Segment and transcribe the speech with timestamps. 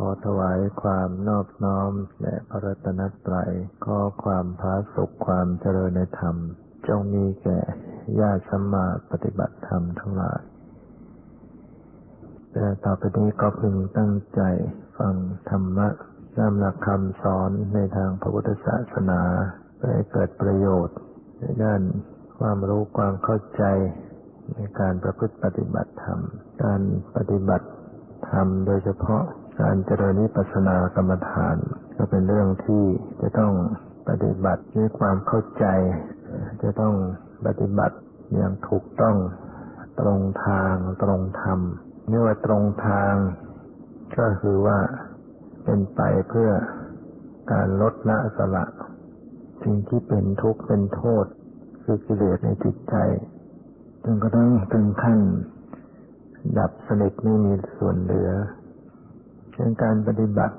[0.00, 1.90] ขอถวายความนอบน้อม
[2.20, 3.52] แด่พระรัตนตรัย
[3.84, 6.36] ขอความพาสุขความเจริญในธรรม
[6.88, 7.60] จงมีแก่
[8.20, 10.40] ญาติสัมมาปฏิบัติธรรมทั้งหลาย
[12.52, 14.40] แต่ต่อไปนี้ก็พึงตั้งใจ
[14.98, 15.14] ฟัง
[15.50, 15.88] ธรรมะ
[16.36, 19.22] ตามหลักคำสอนในทางพระพุทธศาสนา
[19.76, 20.96] เพื่อให้เกิดประโยชน์
[21.38, 21.82] ในด้าน
[22.38, 23.64] ความรู้ความเข้าใจ
[24.54, 26.20] ในการประพฤติปฏิบัติธรรม
[26.64, 26.80] การ
[27.16, 27.68] ปฏิบัติ
[28.30, 29.24] ธรรมโดยเฉพาะ
[29.60, 31.56] การเจริญนิพพานากรรมฐาน
[31.96, 32.84] ก็เป็นเรื่องที่
[33.20, 33.52] จะต้อง
[34.08, 35.66] ปฏิบัติด้วยความเข้าใจ
[36.62, 36.94] จะต้อง
[37.46, 37.96] ปฏิบัติ
[38.34, 39.16] อย่างถูกต้อง
[40.00, 41.60] ตรงทางตรงธรรม
[42.10, 43.14] นี่ว่าตรงทาง
[44.18, 44.78] ก็คือว่า
[45.64, 46.50] เป็นไปเพื่อ
[47.52, 48.64] การลดละสละ
[49.62, 51.26] สิ่งที่เป็นทุกข์เป็นโทษ
[51.82, 52.94] คือกิเลสในจิตใจ
[54.04, 55.20] จนกระทั่งถึงขั้น
[56.58, 58.30] ดับสนิทไม่มีส่วนเหลือ
[59.56, 60.56] เช่นการปฏิบัติ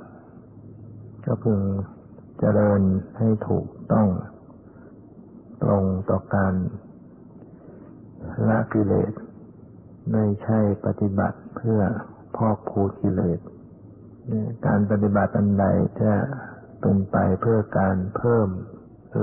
[1.26, 1.60] ก็พึง
[2.40, 2.82] เจริญ
[3.18, 4.08] ให้ถูกต้อง
[5.64, 6.54] ตรงต่อการ
[8.48, 9.14] ละกิเลส
[10.12, 11.82] ไม่ใช่ปฏิบัติเพื่อ
[12.36, 13.40] พอกพูกิเลส
[14.66, 15.66] การปฏิบัติอันใด
[16.02, 16.14] จะ
[16.82, 18.50] เป็นไปเพื่อการเพิ่ม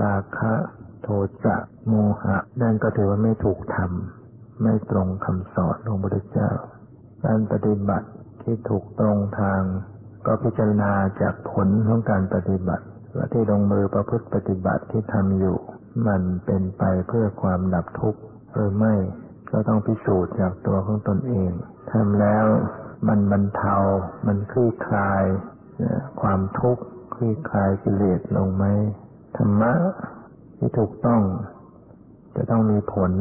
[0.02, 0.54] ราคะ
[1.02, 1.08] โท
[1.44, 1.56] สะ
[1.88, 6.50] โมหะ นั่นก็ถือว่าไม่ถูกทำไม่ตรงคำสอนของพระพุทธเจ้า
[7.24, 8.08] การปฏิบัติ
[8.44, 9.62] ที่ถูกตรงทาง
[10.26, 12.84] ก็พิจารณาจากผลของการปฏิบัติ
[13.16, 15.58] ว่าที่ลงมือประพฤติปฏิบัติที่ทำอยู่
[16.08, 18.20] มันเป็นไปเพื่อความดับทุกข์
[18.54, 18.94] หรือไม่
[19.50, 21.50] ก็ต้องพิสูจน์จากตัวของตนเอง
[21.90, 22.46] ทำแล้ว
[23.08, 23.76] มันบรรเทา
[24.26, 25.24] มันคลี่คลาย
[26.20, 26.84] ความทุกข์
[27.14, 28.64] คลี่คลายกิเลสลงไหม
[29.36, 29.72] ธรรมะ
[30.58, 31.22] ที่ถูกต้อง
[32.36, 33.12] จะต้องมีผล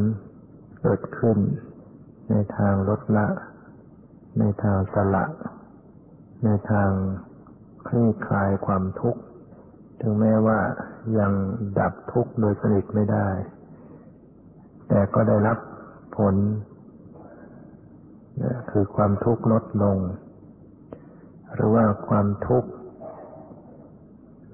[0.82, 1.38] เกิดขึ้น
[2.30, 3.28] ในทางลดละ
[4.40, 5.26] ในทางสละ
[6.44, 6.90] ในทาง
[7.88, 9.22] คลี่คลายความทุกข์
[10.02, 10.60] ถึงแม้ว่า
[11.20, 11.34] ยัง
[11.80, 13.28] ดับทุกข์โดยสนิทไม่ได้
[14.88, 15.58] แต่ก็ได้รับ
[16.18, 16.36] ผล
[18.72, 19.98] คือความทุกข์ลดลง
[21.54, 22.70] หรือว่าความทุกข์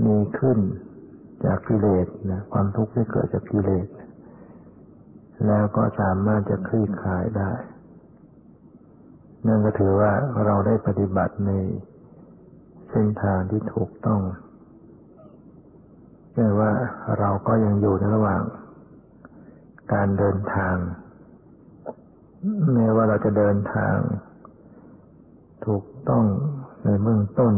[0.06, 0.60] มีขึ้น
[1.46, 3.88] จากกิเลสนะความทุกข์ที่เกิดจากกิเลส
[5.48, 7.52] แล้วก็สามารถจะคลี่คลายได้
[9.48, 10.12] นั่นก็ถือว่า
[10.46, 11.52] เราได้ปฏิบัติใน
[12.92, 14.22] เส้นทางที่ถูกต้อง
[16.36, 16.72] แต่ว่า
[17.20, 18.44] เราก็ยังอยู่ในระหว่าง
[19.94, 20.76] การเดินทาง
[22.74, 23.98] แม้ว่าเราจะเดินทาง
[25.66, 26.26] ถูกต้อง
[26.86, 27.54] ในเบื้องต้น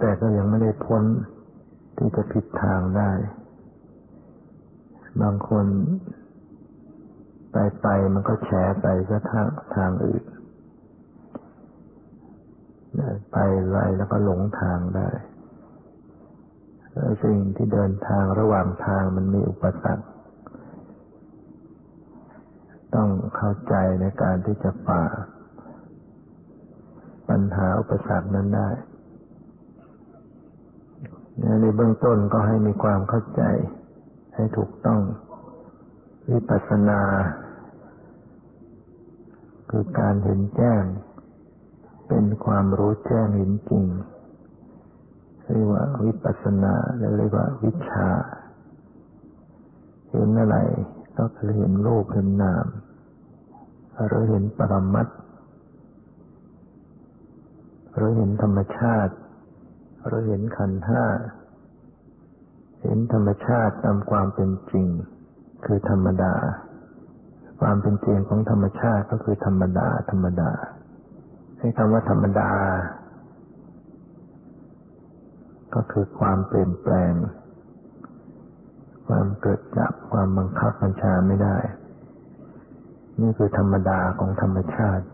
[0.00, 1.04] แต่ก็ยังไม่ได้พ้น
[1.98, 3.10] ที่จะผิดทางได้
[5.22, 5.66] บางคน
[7.52, 8.50] ไปไปมันก็แฉ
[8.82, 10.24] ไปซะทางทางอื่น
[13.32, 13.36] ไป
[13.68, 15.08] ไล่แล้วก็หลงทางได้
[17.24, 20.04] สิ่งที่เดินทางระหว่างทางมันมีอุปสรรค
[22.94, 25.02] ต้องเข้าใจในการที่จะฝ่า
[27.28, 28.70] ปัญหาอุปสรรคนั้นได้
[31.60, 33.42] ในเบื้องต้นก็ให้มีความเข้าใจ
[34.34, 35.00] ให้ถูกต้อง
[36.30, 37.00] วิปัสสนา
[39.70, 40.82] คือการเห็นแจ้ง
[42.08, 43.84] เป็นความรู้แจ้งเห็นจริง
[45.52, 48.08] เรียกว่าวิปัสสนาและเรียกว่าวิชา
[50.10, 50.56] เห็นอะไร
[51.18, 52.66] ก็คือเห็นโลกเห็นนาม
[54.06, 55.08] หรือเห็นปรมัต
[57.94, 59.14] หรือเห็นธรรมชาติ
[60.06, 61.04] หรือเห็นขันธ์ห้า
[62.82, 64.88] เห็นธรรมชาติตามความเป็นจริง
[65.64, 66.34] คือธรรมดา
[67.60, 70.50] ความเป็นจริงของธรรมชาติก็คือธรรมดา ธรรมดา
[71.58, 72.50] ให้คำว่าธรรมดา
[75.74, 77.12] ก็คือความเปลี่ยนแปลง
[79.06, 81.56] ความเกิดจับความบังคับบัญชาไม่ได้
[83.20, 85.06] นี่คือธรรมดาของธรรมชาติ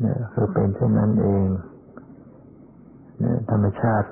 [0.00, 1.46] เนี่ยคือเป็นเช่นนั้นเอง
[3.18, 4.08] เนี่ยธรรมชาติ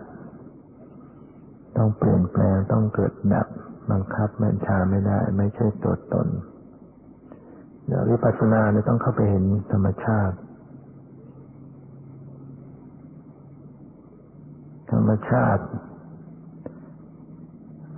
[1.77, 3.49] ต้องเปลี่ยนแปลงต้องเกิดดับ
[3.91, 6.27] บังคับบัญชาไม่ได้ ไม่ใช่ตัวตน
[8.11, 10.37] วิปัสสนาเนี่ยต้องเข้าไปเห็นธรรมชาติ
[14.91, 15.65] ธรรมชาติ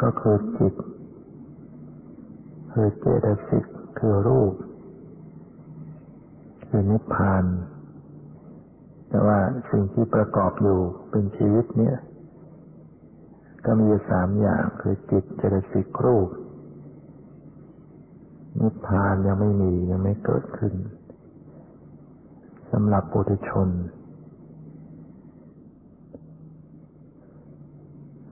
[0.02, 0.74] ก็คือจิต
[2.72, 3.64] คือเจตสิก
[3.98, 4.54] คือรูป
[6.68, 7.44] คือนิพพาน
[9.08, 9.38] แต่ว่า
[9.70, 10.78] สิ่งที่ประกอบอยู่
[11.10, 11.96] เป็นชีวิตเนี่ย
[13.64, 16.28] ก็มีสามอย่างคือจิตเจตสิกรูป
[18.62, 20.74] นิพพานยังไม่มียังไม่เกิดขึ้น
[22.72, 23.68] สำหรับปุถุชน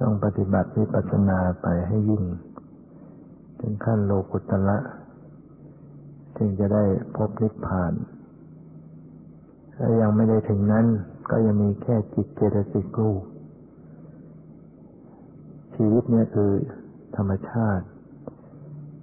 [0.01, 2.25] ต้องปฏิบัติวิปัสสนาไปให้ยิ่ง
[3.61, 4.79] ถึงขั้นโลกุตละ
[6.37, 6.85] จึงจะได้
[7.17, 7.93] พบนิพพาน
[9.77, 10.87] ถ้ายังไม่ได้ถึงนั้น
[11.31, 13.23] ก็ยังมีแค่จิตเจตสิกรูป
[15.75, 16.53] ชีวิตเนี่ยคือ
[17.17, 17.87] ธรรมชาติ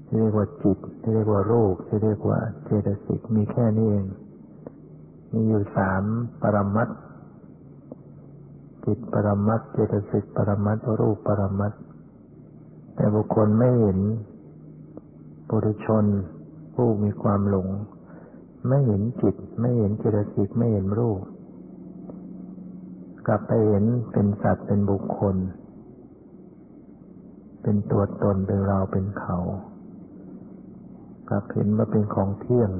[0.07, 4.07] ที่เรียกว่าจิตที่เรียกว่ารูปที่เรียกว่าเจตสิกมีแค่นี้เอง
[5.31, 6.03] มีอยู่สาม
[6.41, 6.89] ปรมัต
[8.85, 11.73] จิตปรมัตเจตสิกปรมัตรูปปรมัต
[12.95, 13.99] แต่บุคคลไม่เห็น
[15.47, 16.05] ปุถุชน
[16.75, 17.67] ผู้มีความหลง
[18.67, 21.21] ไม่เห็นจิต ไม่เห็นเจตสิกไม่เห็นรูป
[23.27, 25.35] กลับไปเห็นเป็นสัตว์เป็นบุคคล
[27.61, 29.37] เป็นตัวตนเป็นเราเป็นเขา
[31.29, 32.71] กลับเห็นว่าเป็นของเที่ยง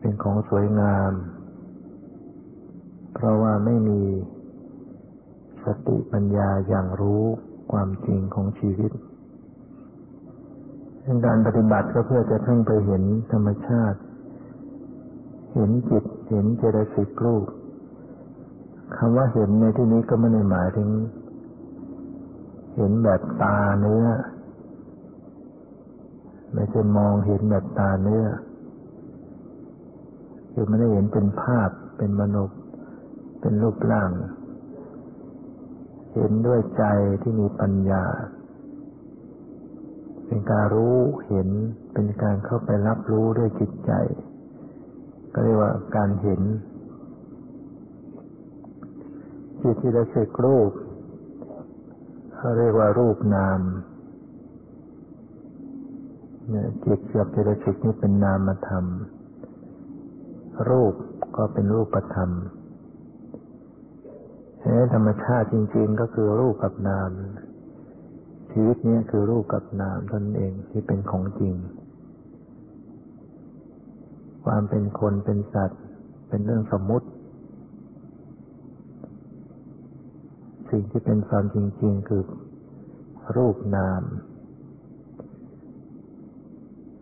[0.00, 1.12] เป็นของสวยงาม
[3.14, 4.02] เพราะว่าไม่มี
[5.64, 7.24] สติปัญญาอย่างรู้
[7.72, 8.92] ความจริงของชีวิต
[11.26, 13.02] การปฏิบัติก็เพื่อจะทั้งไปเห็น
[13.32, 13.98] ธรรมชาติ
[15.54, 17.46] เห็นจิต เห็นเจตสิกรูป
[18.96, 20.88] คำว่าเห็นในที่นี้ก็ไม่ได้หมายถึง
[22.76, 24.04] เห็นแบบตาเนื้อ
[26.52, 28.26] ไม่ใช่มองเห็นแบบตาเนื้อ
[30.52, 32.58] คือไม่ได้เห็นเป็นภาพเป็นมนุษย์
[33.40, 34.10] เป็นรูปร่าง
[36.14, 36.84] เห็นด้วยใจ
[37.22, 38.04] ที่มีปัญญา
[40.26, 40.96] เป็นการรู้
[41.28, 41.48] เห็น
[41.92, 43.92] เป็นการเข้าไปรับรู้ด้วยจิตใจ
[45.32, 46.42] ก็เรียกว่าการเห็น
[49.62, 50.70] จิตที่ได้สึกรูป
[52.34, 53.60] เขาเรียกว่ารูปนาม
[56.84, 58.84] จิตกับเจตสิกนี่เป็นนามธรรม
[60.70, 60.94] รูป
[61.36, 62.30] ก็เป็นรูปธรรม
[64.60, 67.10] ฉะนั้นธรรมชาติจริง ๆ ก็คือรูปกับนาม
[68.52, 71.54] ชีวิตนี้คือรูปกับนามตนเองที่เป็นของจริง
[74.44, 75.82] ความเป็นคนเป็นสัตว์
[76.28, 77.08] เป็นเรื่องสมมุติ
[80.70, 82.22] สิ่งที่เป็นความจริง ๆ คือ
[83.36, 84.02] รูปนาม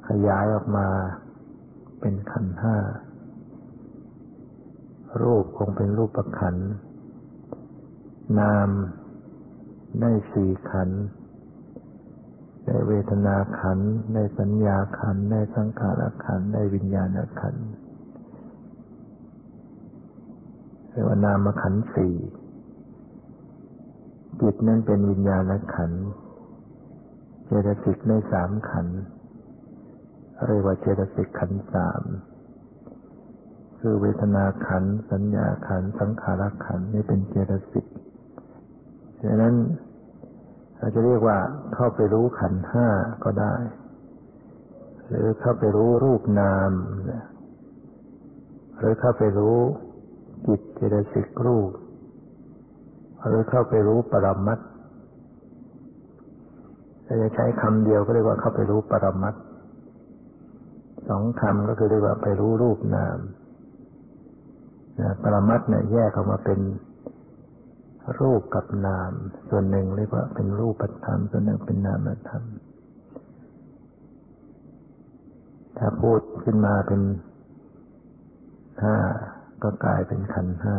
[0.08, 0.88] ขยายออกมา
[2.00, 2.76] เป็นขันห้า
[5.22, 6.56] รูปคงเป็นรูปประขัน
[8.38, 8.68] นาม
[10.00, 11.00] ได้สี่ขันธ์
[12.66, 13.78] ในเวทนาขัน
[14.14, 17.08] ในสัญญาขันในสังขารขันในวิญญาณ
[17.40, 17.56] ขัน
[20.90, 22.14] เรียกว่านามขันสี่
[24.40, 25.92] จิตนั่นเป็นวิญญาณขัน
[27.46, 28.86] เจตสิกในสามขัน
[30.44, 32.02] เรียกว่าเจตสิกขันสาม
[33.78, 37.86] คือเวทนาขัน สัญญาขัน สังขารขันนี่เป็นเจตสิก
[39.22, 39.54] ดังนั้น
[40.78, 41.38] เราจะเรียกว่า
[41.74, 42.86] เข้าไปรู้ขันห้า
[43.24, 43.54] ก็ได้
[45.08, 46.70] หรือเข้าไปรู้รูปนาม
[48.78, 49.58] หรือเข้าไปรู้
[50.46, 51.70] จิตเจตสิกรูป
[53.28, 54.58] หรือเข้าไปรู้ปรมัต
[57.06, 59.34] ถ้าจะใช้คำเดียวก็เรียกว่าเข้าไปรู้ปรมัต
[61.08, 63.18] สองคำก็คือเรียกว่าไปรู้รูปนาม
[65.22, 66.60] ปรมัตเนี่ยแยกออกมาเป็น
[68.20, 69.12] รูปกับนาม
[69.48, 72.42] ส่วนหนึ่งเรียกว่าเป็นรูปธรรม ส่วนหนึ่งเป็นนามธรรม
[75.78, 77.00] ถ้าพูดขึ้นมาเป็น
[78.82, 78.96] ห้า
[79.62, 80.76] ก็กลายเป็นขันห้า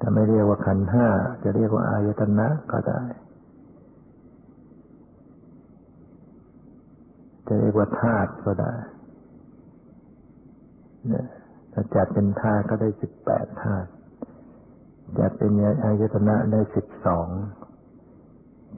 [0.00, 1.06] ถ้าไม่เรียกว่าขันห้า
[1.42, 3.02] จะเรียกว่าอายตนะก็ได้
[7.52, 8.72] จะเรียกว่าธาตุก็ได้
[11.08, 11.26] เนี่ย
[11.72, 13.88] ถ้าจัดเป็นธาตุก็ได้สิบแปดธาตุ
[15.18, 15.52] จะเป็น
[15.84, 17.28] อายตนะได้สิบสอง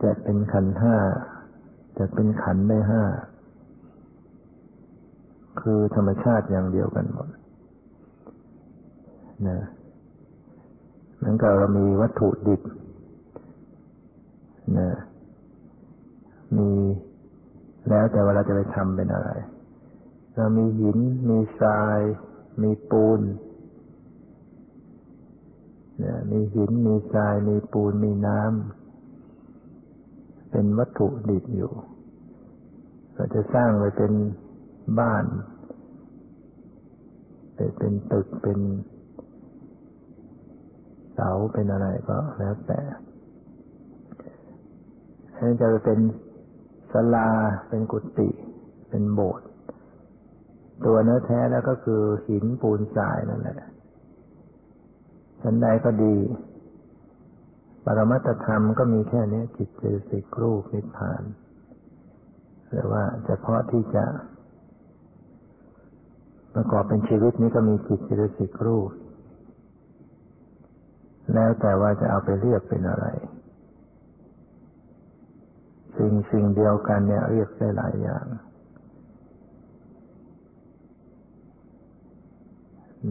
[0.03, 0.97] จะเป็นขันห้า
[1.99, 3.03] จะเป็นขันได้ห้า
[5.61, 7.29] คือธรรมชาติอย่างเดียวกันหมด
[9.49, 9.59] นะ
[11.17, 12.63] เหมือนกับเรามีวัตถุดิบ
[14.79, 14.91] นะ
[16.59, 16.71] มี
[17.89, 19.31] แล้วแต่ว่าเราจะไปทำเป็นอะไร
[20.35, 20.99] เรามีหิน
[21.29, 22.01] มีทราย
[22.63, 23.21] มีปูน
[25.99, 31.73] เนี่ยมีหิน มีทราย มีปูน มีน้ำ เป็นวัตถุดิบอยู่
[33.15, 34.13] เราจะสร้างไปเป็น
[34.99, 35.25] บ้าน
[37.79, 38.61] เป็นตึก เป็น
[41.15, 42.81] เสา เป็นอะไรก็แล้วแต่
[45.37, 45.99] ให้จะเป็น
[46.95, 47.29] ศาลา
[47.69, 48.29] เป็นกุฏิ
[48.91, 49.47] เป็นโบสถ์
[50.85, 53.59] ตัวเนื้อแท้แล้วก็คือหินปูนทรายนั่นแหละ
[55.43, 56.17] ฉันใดก็ดี
[57.85, 61.23] ปรมัตธรรมก็มีแค่นี้จิตเจสิกรูปนิพพาน
[62.71, 64.05] แต่ว่าเฉพาะที่จะ
[66.55, 68.91] ประกอบเป็นชีวิตนี้ก็มีจิตเจสิกรูป
[71.35, 73.07] แล้วแต่ว่าจะเอาไปเรียกเป็นอะไร
[75.97, 78.25] สิ่งสิ่งเดียวกันเนี่ยเรียกได้หลายอย่าง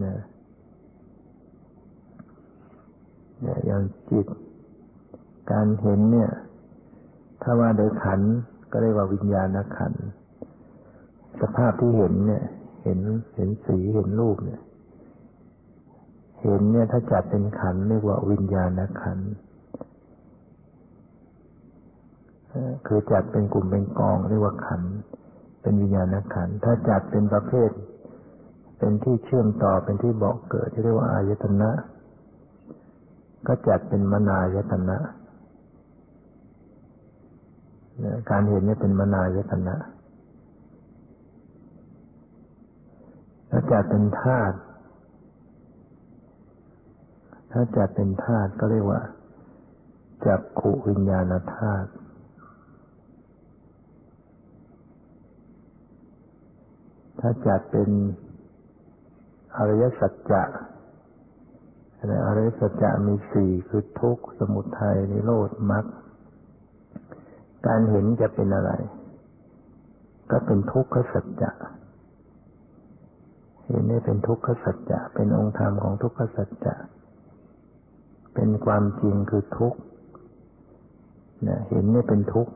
[0.00, 0.16] เนะ
[3.66, 4.26] อย่างจิต
[5.50, 6.30] การเห็นเนี่ย
[7.42, 8.20] ถ้าว่าโดยขัน
[8.70, 9.92] ก็เรียกว่าวิญญาณขัน
[11.40, 12.44] สภาพที่เห็นเนี่ย
[12.82, 12.98] เห็น
[13.36, 14.60] เห็นสีเห็นรูปเนี่ย
[16.42, 18.70] เห็นเนี่ยถ้าจัดเป็นขันเรียกว่าวิญญาณ
[19.02, 19.18] ขัน
[22.86, 24.82] คือจัดเป็นกลุ่มเป็นกองเรียกว่าขัน
[25.62, 27.70] เป็นวิญญาณขัน ถ้าจัดเป็นประเภท
[28.78, 31.70] เป็นที่เชื่อมต่อเป็นที่บอกเกิดที่เรียกว่าอายตนะ
[33.46, 34.98] ก็จัดเป็นมนายตนะ
[38.30, 39.76] การเห็นนี่เป็นมนายตนะ
[43.50, 44.56] ถ้าจัดเป็นธาตุ
[47.52, 49.00] ถ้าจัดเป็นธาตุก็เรียกว่า
[50.26, 51.88] จักขุวิญญาณธาตุ
[57.26, 57.90] ถ้าจัดเป็น
[59.56, 60.42] อริยสัจจะ
[62.26, 65.84] อริยสัจจะมีสี่คือทุกข์สมุทัยนิโรธมรรค
[67.66, 68.72] การเห็นจะเป็นอะไร
[70.30, 71.50] ก็เป็นทุกขสัจจะ
[73.66, 76.74] เห็นนี่เป็นทุกขสัจจะ เป็นองค์ธรรมของทุกขสัจจะ
[78.34, 79.78] เป็นความจริงคือทุกข์
[81.68, 82.52] เห็นนี่เป็นทุกข์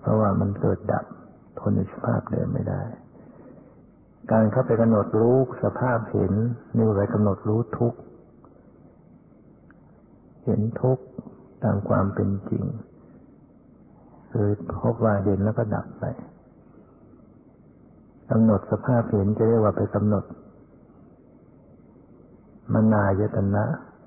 [0.00, 1.06] เพราะว่ามันเกิดดับ
[1.58, 2.82] ทนในสภาพเดิมไม่ได้
[4.32, 6.32] การเข้าไปกำหนดรู้สภาพเห็น
[6.76, 7.94] นี่ไว้กำหนดรู้ทุก
[10.44, 10.98] เห็นทุก
[11.64, 12.64] ตามความเป็นจริง
[14.32, 14.48] คือ
[14.82, 16.04] พบว่าเห็นแล้วก็ดับไป
[18.30, 20.24] กำหนดสภาพเห็นจะเรียกว่าไปกำหนด
[22.72, 23.64] มนายตนะ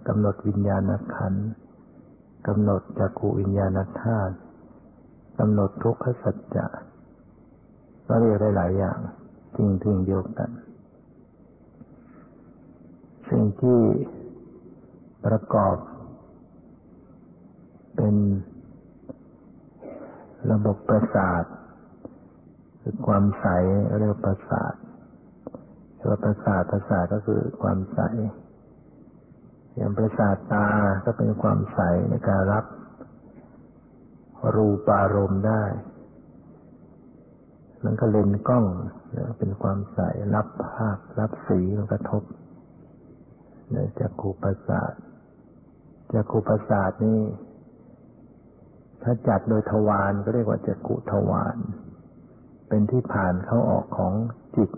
[0.07, 1.33] กำหนดวิญญาณขัน
[2.47, 4.35] กำหนดจักขูวิญญาณธาตุ
[5.39, 6.65] กำหนดทุกขสัจจะ
[8.07, 8.99] ก็เรียกได้หลายอย่าง
[9.55, 10.49] สิ่งถึงเดียวกัน
[13.29, 13.79] สิ่งที่
[15.25, 15.77] ประกอบ
[17.95, 18.15] เป็น
[20.51, 21.43] ระบบประสาท
[22.81, 23.45] คือความใส
[23.99, 24.73] เรียกประสาท
[25.95, 27.99] เรียกประสาทประสาทก็คือความใส
[29.75, 30.67] อย่างประสาทตา
[31.05, 31.79] ก็เป็นความใส
[32.09, 32.65] ในการรับ
[34.55, 35.63] รูปารมณ์ได้
[37.85, 38.65] มันก็เลนกล้อง
[39.37, 39.99] เป็นความใส
[40.35, 42.23] รับภาพ รับสีมันกระทบ
[43.99, 44.93] จากขูประสาท
[46.13, 47.19] จากขูประสาทนี่
[49.03, 51.57] ถ้าจัดโดยทวารก็เรียกว่าจักขุทวาร
[52.69, 54.13] เป็นที่ผ่านเข้าออกของ
[54.55, 54.69] จิต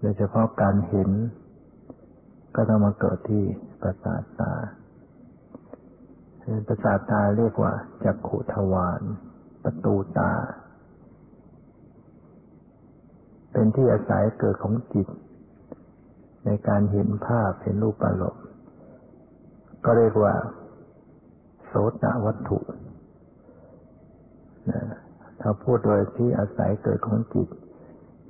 [0.00, 1.10] โดยเฉพาะการเห็น
[2.56, 3.44] ก็ต้องมาเกิดที่
[3.82, 4.52] ประสาทตา
[6.68, 7.72] ประสาทตาเรียกว่า
[8.04, 9.00] จักขุทวาร
[9.64, 10.32] ประตูตา
[13.54, 15.08] เป็นที่อาศัยเกิดของจิต
[16.46, 18.44] ในการเห็นภาพเห็นรูปอารมณ์
[19.84, 20.34] ก็เรียกว่า
[21.66, 22.58] โสตวัตถุ
[24.70, 24.82] นะ
[25.40, 27.48] ถ้าพูดโดยที่อาศัยเกิดของจิต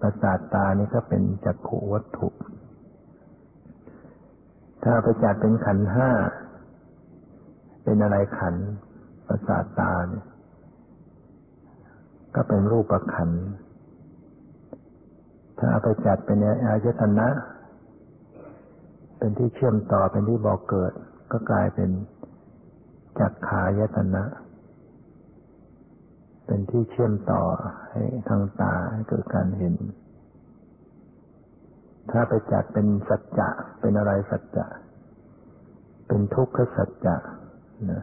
[0.00, 2.28] ประสาทตานี่ก็เป็นจักขุวัตถุ
[4.84, 6.10] ถ้าไปจัดเป็นขันห้า
[7.84, 8.54] เป็นอะไรขัน
[9.26, 10.26] ประสาทตาเนี่ย
[12.34, 13.30] ก็เป็นรูปประขัน
[15.58, 17.28] ถ้าเอาไปจัดเป็นอายตนะ
[19.18, 20.92] เป็นที่เชื่อมต่อเป็นที่บอกเกิด
[21.32, 21.90] ก็กลายเป็น
[23.18, 24.24] จักขายตนะ
[26.46, 27.42] เป็นที่เชื่อมต่อ
[27.90, 29.74] ให้ทางตาให้เกิดการเห็น
[32.10, 33.48] ถ้าไปจัดเป็นสัจจะ
[33.80, 34.66] เป็นอะไรสัจจะ
[36.08, 37.16] เป็นทุกขสัจจะ
[37.90, 38.02] นะ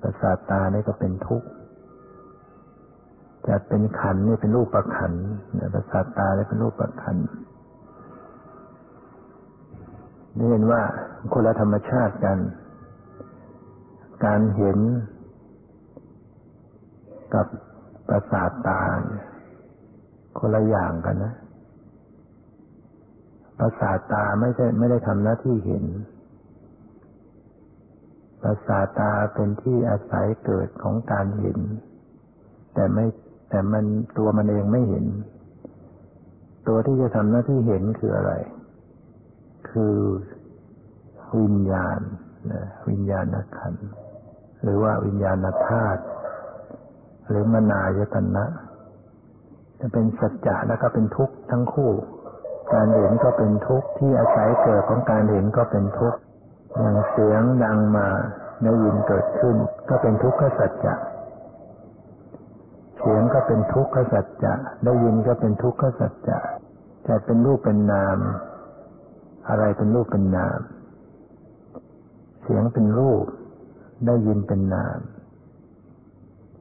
[0.00, 1.48] ประสาทตานี่ก็เป็นทุกข์
[3.48, 5.12] จัดเป็นขันนี่เป็นรูปประขัน
[5.74, 7.16] ประสาตาเียเป็นรูปประขัน
[10.36, 10.82] นี่เห็นว่า
[11.32, 12.38] คนละธรรมชาติกัน
[14.24, 14.78] การเห็น
[17.34, 17.46] กับ
[18.08, 18.80] ประสาทตา
[20.38, 21.34] คนละอย่างกันนะ
[23.58, 25.84] ประสาทตาไม่ใช่ไม่ได้ทำหน้าที่เห็น
[28.42, 31.58] ประสาทตาเป็นที่อาศัยเกิดของการเห็น
[32.74, 33.06] แต่ไม่
[33.48, 33.84] แต่มัน
[34.18, 35.04] ตัวมันเองไม่เห็น
[36.68, 38.32] ตัวที่จะทำหน้าที่เห็นคืออะไร
[39.70, 39.96] คือ
[41.40, 42.00] วิญญาณ
[42.50, 43.74] นะวิญญาณขัน
[44.62, 45.36] หรือว่าวิญญาณ
[45.66, 46.02] ธาตุ
[47.28, 48.44] หรือมนายตนะ
[49.80, 51.90] จะเป็นสัจจะแล้วก็เป็นทุกข์ทั้งคู่
[52.72, 56.18] การเห็นก็เป็นทุกข์ที่อาศัยเกิดของการเห็นก็เป็นทุกข์
[56.76, 58.08] อย่างเสียงดังมา
[58.62, 59.56] ได้ยินเกิดขึ้น
[59.88, 60.94] ก็เป็นทุกข์ก็สัจจะ
[63.06, 66.38] เสียงก็เป็นทุกข์สัจจะ ได้ยินก็เป็นทุกข์สัจจะ
[67.08, 68.18] จะเป็นรูปเป็นนาม
[69.48, 70.60] อะไรเป็นรูปเป็นนาม
[72.42, 73.24] เสียงเป็นรูป
[74.06, 74.98] ได้ยินเป็นนาม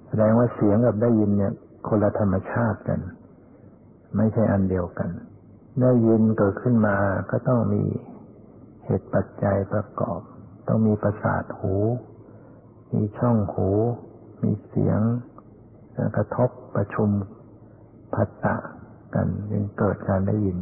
[0.07, 1.53] แสดงว่าเสียงกับได้ยินเนี่ย
[1.87, 2.99] คนละธรรมชาติกัน
[4.15, 5.09] ไม่ใช่อันเดียวกัน
[5.81, 6.97] ได้ยินเกิดขึ้นมา
[7.31, 7.83] ก็ต้องมี
[8.85, 10.19] เหตุปัจจัยประกอบ
[10.67, 11.75] ต้องมีประสาทหู
[12.93, 13.69] มีช่องหู
[14.43, 15.01] มีเสียง
[16.15, 17.09] กระทบประชุม
[18.13, 18.55] พัตตะ
[19.13, 20.57] กันจึงเกิดการได้ยิน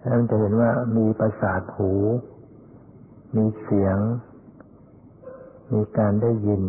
[0.00, 1.92] ท่านจะเห็นว่ามีประสาทหู
[3.36, 3.98] มีเสียง
[5.72, 6.62] มีการได้ยิน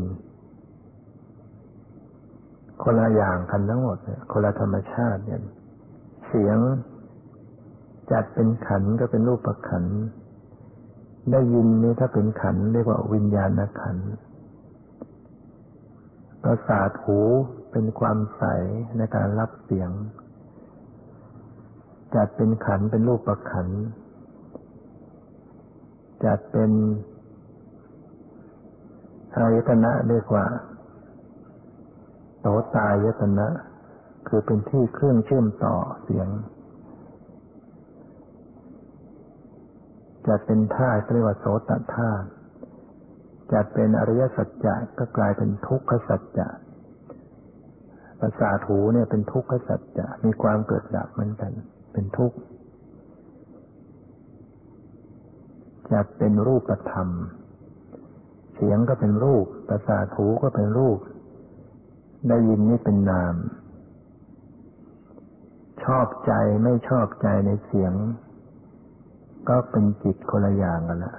[2.84, 3.98] คนละอย่างกันทั้งหมด
[4.32, 5.42] คนละธรรมชาติเนี่ย
[6.28, 6.58] เสียง
[8.12, 9.86] จัดเป็นขันก็เป็นรูปประขัน
[11.32, 13.50] ได้ยินนี่ถ้าเป็นขันเรียกว่าวิญญาณ
[13.82, 13.98] ขัน
[16.44, 17.20] ประสาทหู
[17.72, 18.44] เป็นความใส
[18.98, 19.92] ในการรับเสียง
[22.16, 23.68] จัดเป็นขันเป็นรูปประขัน
[26.26, 26.72] จัดเป็น
[29.36, 30.46] อายตนะเรียกว่า
[32.40, 33.48] โสตายตนะ
[34.28, 36.30] คือเป็นที่เครื่องเชื่อมต่อเสียง
[40.28, 42.28] จัดเป็นธาตุเรียกว่าโสตธาตุ
[43.54, 46.48] จัดเป็นอริยสัจจะก็กลายเป็นทุกขสัจจะ
[48.20, 51.52] ภาษาถูเนี่ยเป็นทุกขสัจจะมีความเกิดดับเหมือนกัน
[51.94, 52.38] เป็นทุกข์
[55.94, 57.10] จัดเป็นรูปธรรม
[58.56, 61.00] เสียงก็เป็นรูปภาษาถูก็เป็นรูป
[62.30, 63.36] ได้ยินนี่เป็นนาม
[65.84, 67.94] ชอบใจไม่ชอบใจในเสียง
[69.50, 71.16] ก็เป็นจิตคนละอย่างกันละ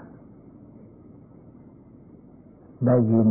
[2.86, 3.28] ได้ยิน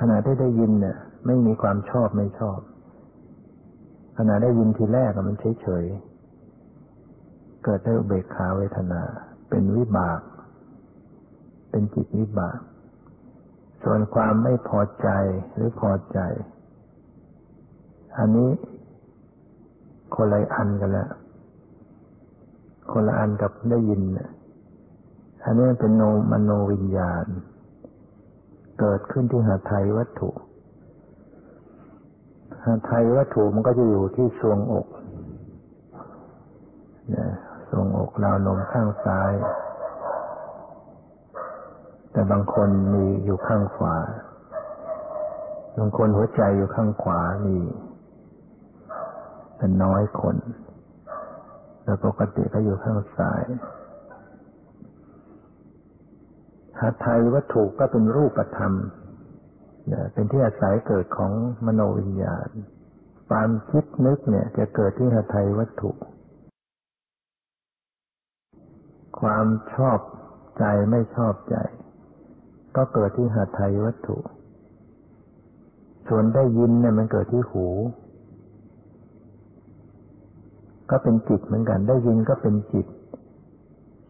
[0.00, 0.96] ขณะที่ได้ยินเนี่ย
[1.26, 2.58] ไม่มีความชอบไม่ชอบ
[4.18, 5.84] ขณะได้ยินทีแรกมันเฉยเฉย
[7.64, 9.02] เกิดได้อุเบกขาเวทนา
[9.48, 10.20] เป็นวิบาก
[11.70, 12.58] เป็นจิตวิบาก
[13.82, 15.08] ส่วนความไม่พอใจ
[15.54, 16.18] หรือพอใจ
[18.18, 18.50] อันนี้
[20.14, 21.10] คนละอันกันแล้ว
[22.92, 24.02] คนละอันกับได้ยิน
[25.44, 27.26] อันนี้เป็นโนมโนวิญญาณ
[28.78, 30.30] เกิดขึ้นที่หาไทยวัตถุ
[32.64, 34.86] หาไทยวัตถุมันก็จะอยู่ที่ทรวงอก
[37.16, 37.28] นะ
[37.70, 39.32] ทรวงอกราวนมข้างซ้าย
[42.12, 43.96] แต่บางคนมีอยู่ข้างขวา
[45.78, 47.58] บางคนหัวใจอยู่ข้างขวามี
[49.56, 50.36] เป็นน้อยคน
[51.82, 53.42] แต่ปกติก็อยู่ข้างซ้าย
[56.80, 58.72] หาไทยวัตถุก็เป็นรูปธรรม
[60.12, 61.32] เป็นที่อาศัยเกิดของ
[61.66, 62.48] มโนวิญญาณ
[63.28, 65.90] ความคิดนึกเนี่ย จะเกิดที่หาไทยวัตถุ
[69.20, 69.98] ความชอบ
[70.58, 71.56] ใจไม่ชอบใจ
[72.76, 74.16] ก็เกิดที่หาไทยวัตถุ
[76.08, 77.66] ส่วนได้ยินเนี่ยมันเกิดที่หู
[80.90, 82.86] ก็เป็นจิตเหมือนกัน ได้ยินก็เป็นจิต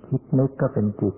[0.06, 1.14] คิดนึกก็เป็นจิต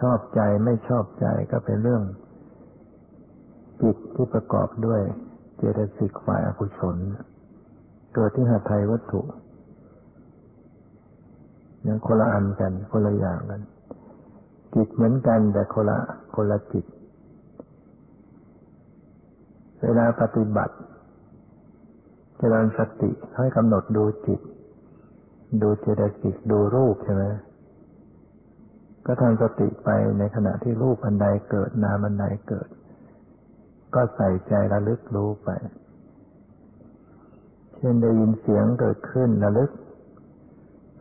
[0.00, 2.02] ชอบใจไม่ชอบใจก็เป็นเรื่อง
[3.82, 5.00] จิตที่ประกอบด้วย
[5.56, 6.96] เจตสิกฝ่ายอกุศล
[8.14, 9.20] เกิดที่หาไทยวัตถุ
[11.86, 13.62] ยังคนละอันกัน คนละอย่างกัน
[14.74, 15.98] จิตเหมือนกันแต่คนละ
[16.34, 16.84] คนละจิต
[19.82, 20.74] เวลาปฏิบัติ
[22.38, 24.40] เจริญสติให้กำหนดดูจิต
[25.62, 27.24] ดูเจตสิกดูรูปใช่ไหม
[29.06, 32.68] ก็ทำสติไปในขณะที่รูปอันใดเกิดนามอันใดเกิด
[33.94, 35.48] ก็ใส่ใจระลึกรู้ไป
[37.76, 39.70] เช่นได้ยินเสียงเกิดขึ้นระลึก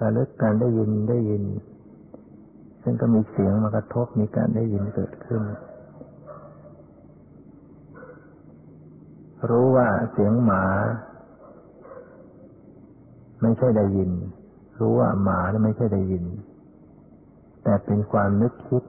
[0.03, 1.43] ระลึกการได้ยินได้ยิน
[2.83, 5.41] ซึ่งก็มีเสียงมากระทบมีการได้ยินเกิดขึ้น
[9.49, 10.63] รู้ว่าเสียงหมา
[13.41, 14.11] ไม่ใช่ได้ยิน
[14.79, 16.25] รู้ว่าหมาไม่ใช่ได้ยิน
[17.69, 18.83] แต่เป็นความนึกคิด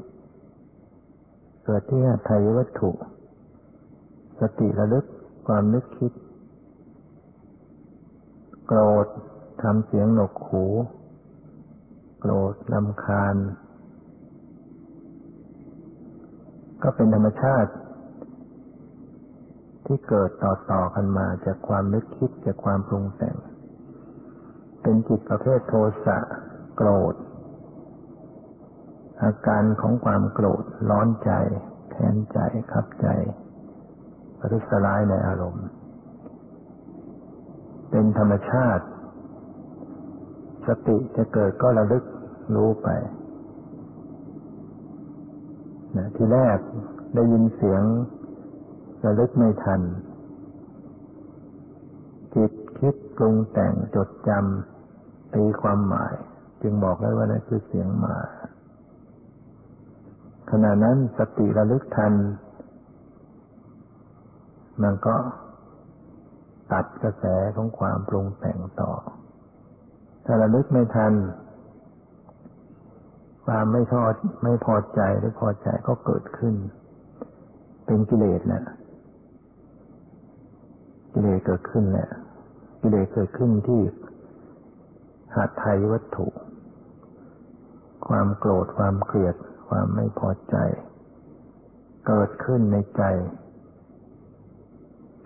[1.65, 2.91] เกิดที่ไทยวัตถุ
[4.41, 5.05] สติระลึก
[5.49, 6.13] ความนึกคิด
[8.67, 9.07] โกรธ
[9.63, 10.65] ทำเสียงหนกหู
[12.21, 13.37] โกรธลำคาญ
[16.83, 17.73] ก็เป็นธรรมชาติ
[19.87, 23.37] ที่เกิดต่อต่อกันมาจากความนึกคิดจากความปรุงแต่ง
[24.83, 26.19] เป็นจิตประเภทโทสะ
[26.79, 27.17] โกรธ
[29.23, 31.31] อาการของความโกรธร้อนใจ
[31.91, 32.39] แค้นใจ
[32.73, 33.07] ขับใจ
[34.39, 35.67] ประทุษร้ายในอารมณ์
[37.91, 38.85] เป็นธรรมชาติ
[40.67, 42.05] สติจะเกิดก็ระลึก
[42.55, 42.89] รู้ไป
[45.97, 46.59] นะที่แรก
[47.15, 47.83] ได้ยินเสียง
[49.05, 49.81] ระลึกไม่ทัน
[52.35, 56.15] จิตคิดปรุงแต่งจดจำตีความหมาย
[56.63, 58.17] จึงบอกได้ว่านั่นคือเสียงมา
[60.51, 62.13] ขณะนั้นสติระลึกทัน
[64.83, 65.17] มันก็
[66.73, 67.25] ตัดกระแส
[67.57, 68.93] ของความปรุงแต่งต่อ
[70.25, 71.13] ถ้าระลึกไม่ทัน
[73.47, 74.11] ความไม่ชอบ
[74.43, 76.55] ไม่พอใจหรือพอใจก็เกิดขึ้น
[77.87, 78.65] เป็นกิเลสแหละ
[81.13, 82.09] กิเลสเกิดขึ้นแหละ
[82.81, 83.83] กิเลสเกิดขึ้นที่
[85.35, 86.27] หาไทยวัตถุ
[88.09, 89.37] ความโกรธความเกลียด
[89.71, 90.57] ความไม่พอใจ
[92.07, 93.03] เกิดขึ้นในใจ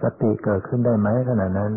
[0.02, 1.72] สติเกิดขึ้นได้ไหมขณะนั้น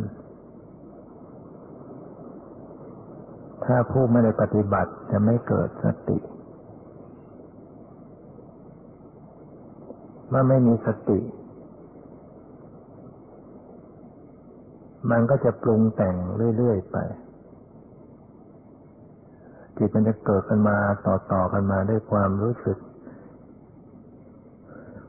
[3.65, 6.17] ถ้าผู้ไม่ได้ปฏิบัติจะไม่เกิดสติ
[10.29, 11.19] เมื่อไม่มีสติ
[15.11, 16.15] มันก็จะปรุงแต่ง
[16.57, 16.97] เรื่อย ๆ ไป
[19.77, 22.77] จิตมันจะเกิดกันมาต่อๆกันมาด้วยความรู้สึก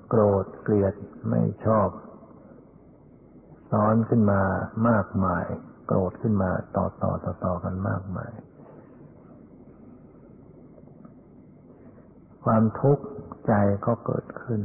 [0.08, 0.94] โกรธเกลียด
[1.30, 1.88] ไม่ชอบ
[3.70, 4.40] ซ้อนขึ้นมา
[4.88, 5.46] มากมาย
[5.86, 8.32] โกรธขึ้นมาต่อต่อต่อต่อกันมากมาย
[12.44, 13.04] ความทุกข์
[13.46, 13.52] ใจ
[13.86, 14.60] ก็เกิดขึ้น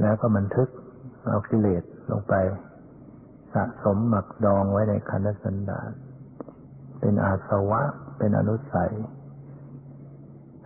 [0.00, 0.68] แล้วก็บันทึก
[1.26, 2.34] เอากิเลสลงไป
[3.54, 5.90] สะสมหมักดองไว้ในคันสันดาน
[7.00, 7.82] เป็นอาสวะ
[8.18, 8.92] เป็นอนุสัย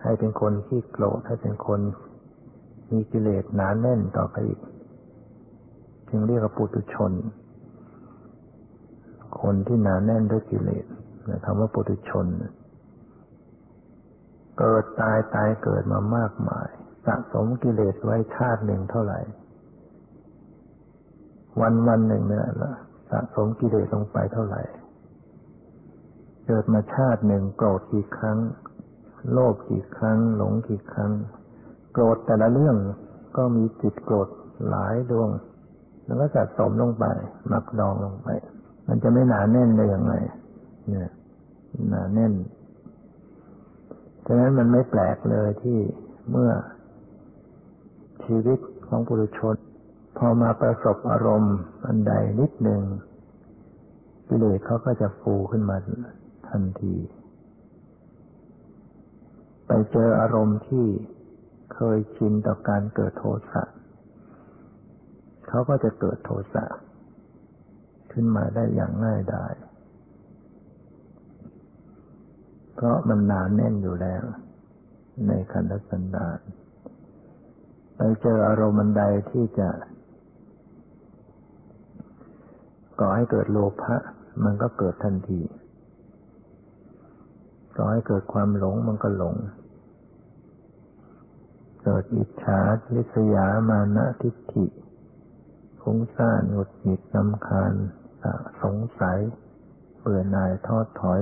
[0.03, 1.79] ให้เป็นคนขี้โกรธให้เป็นคน
[2.91, 4.59] มีกิเลสหนานแน่นต่อไปอีก
[6.09, 7.11] จึงเรียกว่าปุถุชน
[9.41, 10.85] คนที่หนาแน่นด้วยกิเลส
[11.29, 12.25] นะคำว่าปุถุชน
[14.59, 16.67] เกิดตายตายเกิดมามากมาย
[17.05, 19.19] สะสมกิเลสไว้ชาติหนึ่งเท่าไหร่
[21.61, 22.45] วันวันหนึ่งเนี่ย
[23.09, 24.61] สะสมกิเลสลงไปเท่าไหร่
[26.45, 28.37] เกิดมาชาติหนึ่งโกรธกี่ครั้ง
[29.33, 31.11] โลภกี่ครั้ง หลงกี่ครั้ง
[31.93, 32.75] โกรธแต่ละเรื่อง
[33.37, 34.29] ก็มีจิตโกรธ
[34.69, 35.29] หลายดวง
[36.05, 37.05] แล้วก็สะสมลงไป
[37.47, 38.27] หมักดองลงไป
[38.87, 40.15] มันจะไม่หนาแน่นได้อย่างไร
[40.89, 41.11] เนี่ย
[41.89, 42.33] หนาแน่น
[44.25, 45.79] ฉะนั้นมันไม่แปลกเลยที่
[46.31, 46.51] เมื่อ
[48.23, 49.55] ชีวิตของปุถุชน
[50.17, 52.81] พอมาประสบอารมณ์อันใดนิดหนึ่ง
[54.27, 55.77] กิเลสเขาก็จะฟูขึ้นมา
[56.53, 56.95] ทันที
[59.67, 60.85] ไปเจออารมณ์ที่
[61.73, 63.63] เคยชินต่อการเกิดโทสะ
[65.47, 66.65] เขาก็จะเกิดโทสะ
[68.11, 69.53] ขึ้นมาได้อย่างง่ายดาย
[72.75, 74.23] เพราะมันหนานแน่นอยู่แล้ว
[75.27, 76.39] ในคันธสันดาน
[77.95, 79.69] ไปเจออารมณ์ใดที่จะ
[82.99, 83.95] ก่อให้เกิดโลภะ
[84.43, 85.41] มันก็เกิดทันที
[87.75, 89.35] ก่อให้เกิดความหลงมันก็หลง
[91.83, 92.59] เกิดอิจฉา
[92.95, 94.65] ลิษยามานะทิฏฐิ
[95.81, 97.73] ฟุ้งซ่านหงุดหงิดนำคาญ
[98.61, 99.19] สงสัย
[99.99, 101.21] เบื่อหน่ายทอดถอย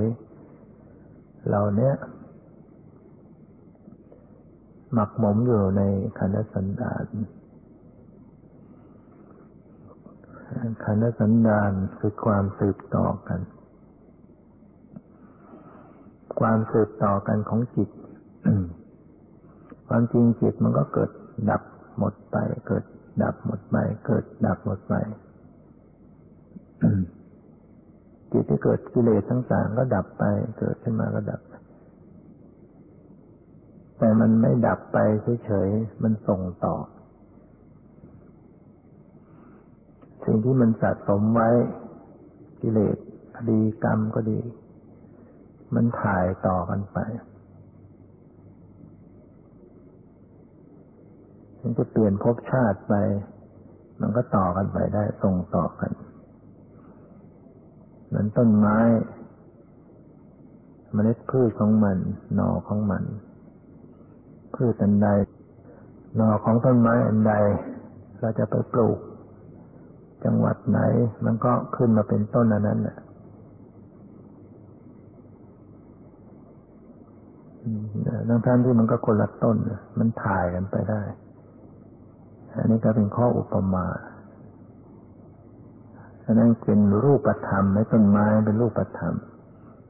[1.46, 1.92] เหล่านี้
[4.92, 5.82] หมักหมมอยู่ใน
[6.18, 7.06] ขันธสันดาน
[10.84, 13.40] ขันธสันดานคือความสืบต่อกัน
[16.40, 17.88] ความสืบต่อกันของจิต
[19.88, 21.10] ความจริงจิตมันก็เกิด
[21.50, 21.62] ดับ
[21.98, 22.36] หมดไป
[22.68, 22.84] เกิด
[23.22, 24.94] ดับหมดไป เกิดดับหมดไป
[28.32, 30.24] จิตที่เกิดกิเลสต่างๆก็ดับไป
[30.58, 31.40] เกิดขึ้นมาก็ดับ
[33.98, 34.98] แต่มันไม่ดับไป
[35.44, 36.74] เฉยๆ มันส่งต่อ
[40.24, 41.50] สิ่งที่มันสะสมไว้
[42.62, 42.96] กิเลส
[43.36, 44.38] คดีกรรมก็ดี
[45.74, 46.98] มันถ่ายต่อกันไป
[51.60, 52.94] มันจะเปลี่ยนภพชาติไป
[54.00, 55.92] มันก็ต่อกันไปได้ส่งต่อกัน
[58.06, 58.78] เหมือนต้นไม้
[60.92, 61.98] เมล็ดพืชของมัน
[62.34, 63.04] หน่อของมัน
[64.54, 65.08] พืชอันใด
[66.16, 67.34] หน่อของต้นไม้อันใด
[68.20, 68.98] เราจะไปปลูก
[70.24, 70.80] จังหวัดไหน
[71.24, 72.96] มันก็ขึ้นมาเป็นต้นอันนั้นแหละ
[78.28, 79.56] ทั้งท่านที่มันก็คนละต้น
[79.98, 81.02] มันถ่ายกันไปได้
[82.56, 83.86] อันนี้ก็เป็นข้ออุปมา
[86.24, 89.14] อันนั้นเป็นรูปธรรมไม่ต้นไม้เป็นรูปธรรม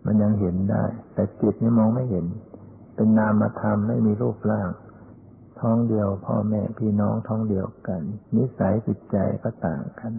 [0.07, 2.27] มันยังเห็นได้ แต่จิตนี่มองไม่เห็น
[2.97, 4.69] เป็นนามธรรมไม่มีรูปร่าง
[5.61, 8.03] ท้องเดียว พ่อแม่พี่น้องท้องเดียวกัน
[8.37, 10.13] นิสัยจิตใจก็ต่างกัน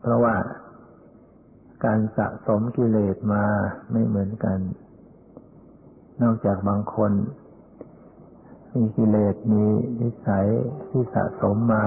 [0.00, 0.34] เพราะว่า
[1.84, 3.44] การสะสมกิเลสมา
[3.92, 4.58] ไม่เหมือนกัน
[6.22, 7.12] นอกจากบางคน
[8.74, 9.64] มีกิเลสมี
[10.00, 10.46] นิสัย
[10.88, 11.84] ที่สะสมมา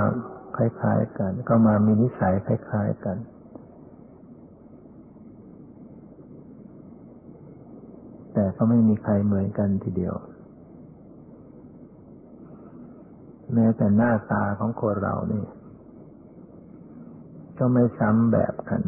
[0.55, 3.17] คล้ายๆกัน ก็มามีนิสัยคล้ายๆกัน
[8.33, 10.15] แต่ก็ไม่มีใครเหมือนกันทีเดียว
[13.53, 15.45] แม้แต่หน้าตาของคนเรานี่
[17.59, 18.81] ก็ไม่ซ้ำแบบกัน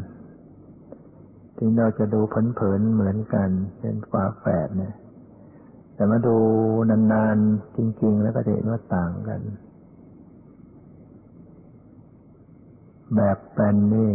[1.58, 3.50] ถึงเราจะดูเผินๆเหมือนกัน
[3.80, 4.94] เป็นฝาแฝดเนี่ย
[6.00, 6.38] แต่มาดู
[6.90, 9.42] นานๆ จริง ๆ แล้วก็จะเห็นว่าต่างกัน
[13.16, 14.14] แบบแปลนนี่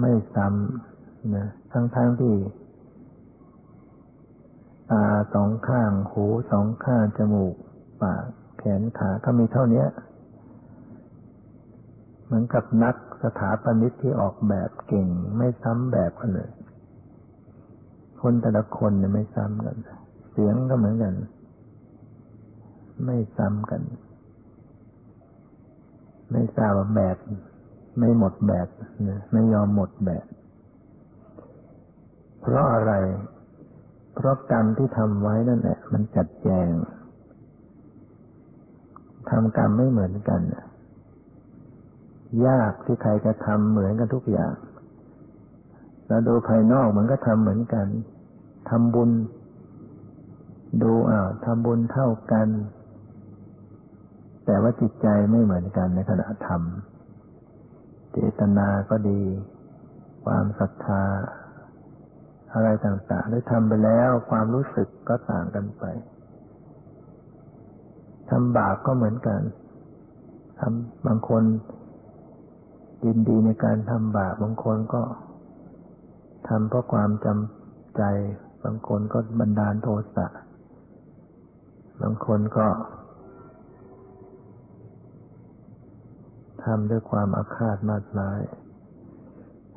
[0.00, 2.34] ไม่ซ้ำนะทั้งๆทที่
[4.90, 7.54] ตาสองข้าง หูสองข้าง จมูก
[8.02, 8.24] ปาก
[8.58, 9.84] แขนขาก็มีเท่านี้
[12.24, 16.50] เหมือนกับนักสถาปนิกที่ออกแบบเก่ง ไม่ซ้ำแบบกันเลย
[18.20, 21.14] คนแต่ละคนเนี่ยไม่ซ้ำกันเสียงก็เหมือนกัน
[23.04, 23.82] ไม่ซ้ำกัน
[26.30, 27.16] ไม่ทราบว่าแบบ
[27.98, 28.68] ไม่หมดแบบ
[29.08, 30.26] นะไม่ยอมหมดแบบ
[32.40, 32.92] เพราะอะไร
[34.14, 36.68] เพราะกรรมที่ทำไว้นั่นแหละมันจัดแจง
[39.30, 40.40] ทำกรรมไม่เหมือนกัน
[42.46, 44.54] ยากที่ใครจะทำเหมือนกันทุกอย่าง
[46.08, 47.86] แล้วดูภายนอกมันก็ทำเหมือนกัน
[48.70, 49.10] ทำบุญ
[50.82, 52.48] ดูอ้าวทำบุญเท่ากัน
[54.44, 59.22] แต่ว่าจิตใจไม่เหมือนกันในขณะทำเจตนาก็ดี
[60.24, 61.02] ความศรัทธา
[62.52, 65.84] อะไรต่างๆได้ทำไปแล้วความรู้สึกก็ต่างกันไป
[68.30, 69.40] ทำบาปก็เหมือนกัน
[70.60, 71.42] ทำบางคน
[73.04, 75.02] ยินดีในการทำบาปบางคนก็
[76.48, 78.02] ทำเพราะความจำใจ
[78.64, 80.26] บางคนก็บันดาลโทสะ
[82.02, 82.66] บางคนก็
[86.64, 88.40] ทำด้วยความอาฆาตมาดร้าย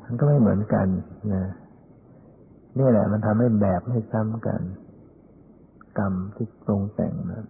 [0.02, 0.86] มันก็ไม่เหมือนกัน
[1.34, 1.44] นะ
[2.78, 4.62] นี่แหละ มันทำให้แบบไม่ซ้ำกัน
[5.98, 7.46] กรรมที่ตรงแต่งนะ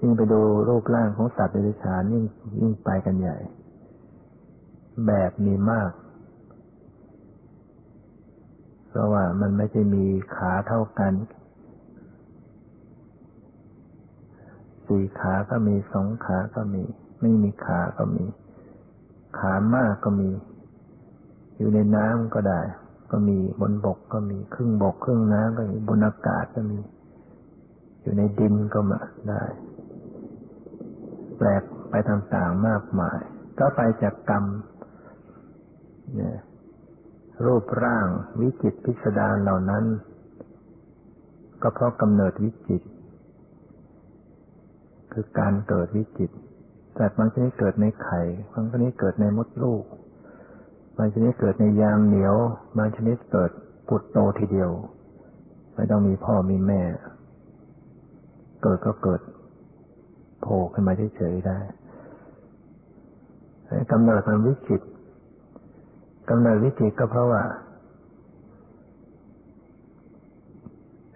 [0.00, 2.24] ยิ่งไปดูรูปร่างของสัตว์เดรัจฉานยิ่ง
[2.60, 3.36] ยิ่งไปกันใหญ่
[5.06, 5.90] แบบมีมาก
[8.92, 10.04] เพราะว่ามันไม่ใช่มี
[10.36, 11.12] ขาเท่ากัน
[14.86, 16.82] สี่ขาก็มีสองขาก็มี
[17.20, 18.24] ไม่มีขาก็มี
[19.38, 20.30] ขามากก็มี
[21.56, 22.60] อยู่ในน้ำก็ได้
[23.10, 26.78] ก็มีบนบกก็มีครึ่งบกครึ่งน้ำก็มีบนอากาศก็มี
[28.02, 29.42] อยู่ในดินก็มาได้
[31.36, 33.18] แปลกไปต่างๆมากมาย
[33.58, 34.44] ก็ไปจากกรรม
[36.14, 36.36] เนี่ย
[37.44, 38.06] รูปร่าง
[38.40, 39.84] วิจิตพิสดารเหล่านั้น
[41.62, 42.82] ก็เพราะกำเนิดวิจิต
[45.12, 46.30] คือการเกิดวิจิต
[46.94, 48.20] แต่บางชนิดเกิดในไข่
[48.52, 49.84] บางชนิดเกิดในมดลูก
[50.96, 52.36] บางชนิดเกิดในยางเหนียว
[52.78, 53.50] บางชนิดเกิด
[53.88, 54.70] ปุดโตทีเดียว
[55.74, 56.82] ไม่ต้องมีพ่อมีแม่
[58.62, 59.20] เกิดก็เกิด
[60.40, 61.58] โผล่ขึ้นมาเฉยๆได้
[63.92, 64.80] กำเนิดมันวิจิต
[66.28, 67.42] กำเนิดวิจิตก็เพราะว่า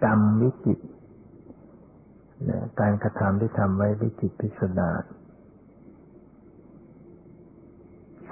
[0.03, 0.79] กรรมวิจิต
[2.79, 5.03] การกระทำที่ทำไว้วิจิตพิสดาร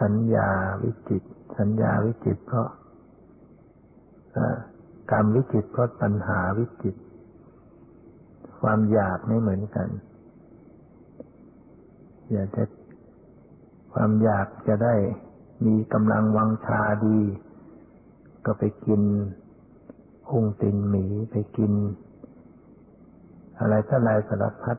[0.02, 0.50] สัญญา
[0.84, 1.24] วิจิต
[1.60, 2.70] สัญญาวิจิตเพราะ
[5.12, 6.96] กรรมวิจิตเพราะปัญหาวิจิต
[8.62, 9.90] ความอยากไม่เหมือนกัน
[12.32, 12.64] อยากจะ
[13.94, 14.96] ความอยากจะได้
[15.64, 17.20] มีกำลังวังชาดี
[18.46, 19.02] ก็ไปกิน
[20.30, 21.72] หุ่งตินหมีไปกิน
[23.60, 24.78] อะไรถ้าลายสารพัด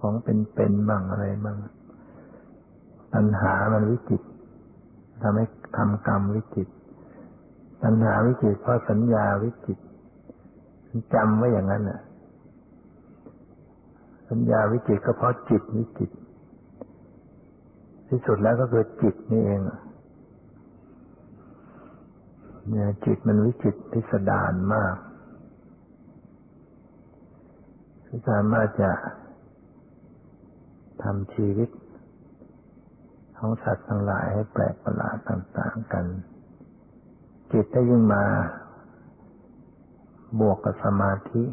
[0.00, 1.56] ของเป็นๆบ้างอะไรบ้าง
[3.14, 4.22] ตัณหามันวิจิต
[5.22, 5.44] ทำให้
[5.76, 6.68] ทำกรรมวิจิต
[7.82, 9.78] ตัณหาวิจิตเพราะสัญญาวิจิต
[11.14, 12.00] จำไว้อย่างนั้นน่ะ
[14.30, 16.10] สัญญาวิจิตก็เพราะจิตวิจิต
[18.08, 19.60] ที่สุดแล้วก็คือจิตนี่เอง
[22.70, 24.96] เนี่ยจิตมันวิจิตพิสดารมาก
[28.06, 28.92] ที่สามารถจะ
[31.02, 31.70] ทำชีวิต
[33.38, 36.04] ของสัตว์ทั้งหลายให้แปลกประหลาดต่าง ๆ กัน
[37.52, 38.24] จิตได้ยิ่งมา
[40.40, 41.44] บวกกับสมาธิ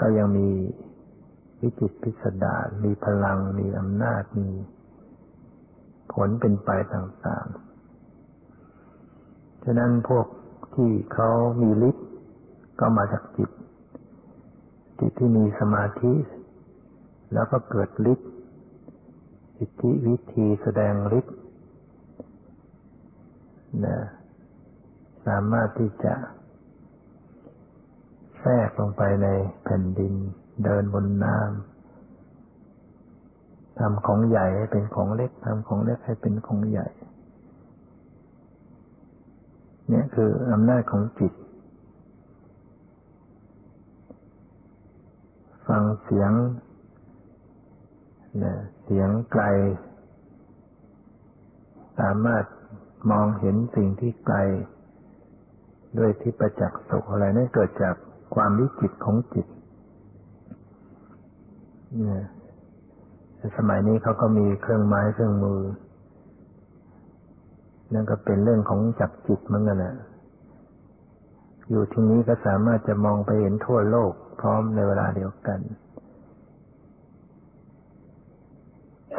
[0.00, 0.50] ก็ยังมี
[1.60, 4.48] วิจิตพิสดารมีพลัง มีอำนาจ มี
[6.12, 7.65] ผลเป็นไปต่าง ๆ
[9.68, 10.26] ฉะนั้นพวก
[10.74, 11.30] ที่เขา
[11.62, 12.08] มีฤทธิ์
[12.80, 13.50] ก็มาจากจิต
[14.98, 16.14] จิตที่มีสมาธิ
[17.32, 18.30] แล้วก็เกิดฤทธิ์
[19.58, 21.36] อิทธิวิธีแสดงฤทธิ์
[23.84, 23.96] นะ
[25.26, 26.14] สามารถที่จะ
[28.40, 29.28] แทรกลงไปใน
[29.64, 30.14] แผ่นดิน
[30.64, 36.88] เดินบนน้ำทำของใหญ่ให้เป็นของเล็กทำของเล็กให้เป็นของใหญ่
[39.88, 41.32] เนี่ยคืออำนาจของจิต
[45.68, 46.32] ฟังเสียง
[48.38, 49.44] เนี่ยเสียงไกล
[51.98, 52.44] สามารถ
[53.10, 54.38] มองเห็นสิ่งที่ไกล
[55.98, 57.94] ด้วยที่ประจักษ์สุขอะไรนั่นเกิดจาก
[58.34, 59.46] ความวิจิตของจิต
[62.02, 62.24] เนี่ย
[63.58, 65.60] สมัยนี้เขาก็มีเครื่องไม้เครื่องมือ
[67.92, 69.94] นั่นก็เป็นเรื่องของจับจิตเหมือนกันแหละ
[71.70, 75.60] อยู่ที่นี้ก็สามารถจะมองไปเห็นทั่วโลกพร้อมในเวลาเดียวกัน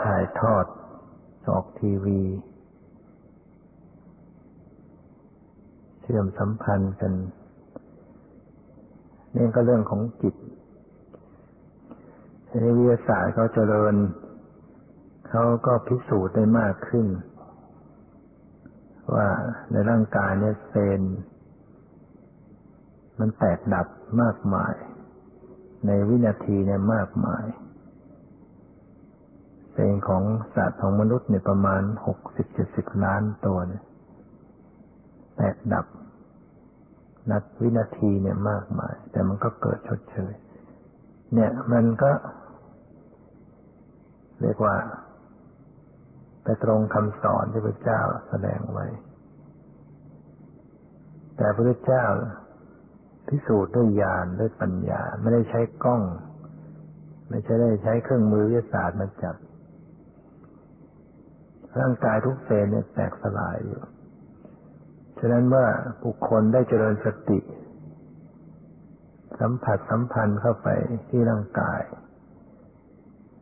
[0.02, 0.66] ถ่ายทอด
[1.50, 2.22] ออกทีวี
[6.02, 7.14] เชื่อมสัมพันธ์กัน
[9.36, 10.36] นี่ก็เรื่องของจิต
[12.50, 13.96] ในวิทยาศาสตร์เขาเจริญ
[15.30, 17.08] เขาก็พิสูจน์ได้มากขึ้น
[19.14, 19.28] ว่า
[19.72, 21.18] ในร่างกายเนี่ยเซลล์
[23.20, 23.88] มันแตกดับ
[24.22, 24.76] มากมาย
[25.86, 27.46] ในวินาทีเนี่ยมากมาย
[29.74, 30.24] เซลล์ของ
[30.56, 33.84] สัตว์ของมนุษย์เนี่ยประมาณหกสิบเจ็ดสิบล้านตัวเนี่ย
[35.38, 35.86] แตกดับ
[37.30, 40.34] นัดวินาทีเนี่ยมากมาย แต่มันก็เกิดชดเชย
[41.34, 42.12] เนี่ยมันก็
[44.42, 44.76] เรียกว่า
[46.48, 48.86] ไปตรงคำสอนที่พระเจ้าแสดงไว้
[51.38, 52.06] แต่พระเจ้า
[53.28, 56.02] พิสูจน์ด้วยญาณด้วยปัญญา ไม่ได้ใช้กล้อง
[57.30, 59.36] ไม่ใช่ได้ใช้เครื่องมือวิทยาศาสตร์มาจับ
[61.80, 63.82] ร่างกายทุกเซลล์เนี่ยแตกสลายอยู่
[65.20, 65.68] ฉะนั้นเมื่อ
[66.04, 67.40] บุคคลได้เจริญสติ
[69.40, 70.68] สัมผัสสัมพันธ์เข้าไป
[71.10, 71.82] ที่ร่างกาย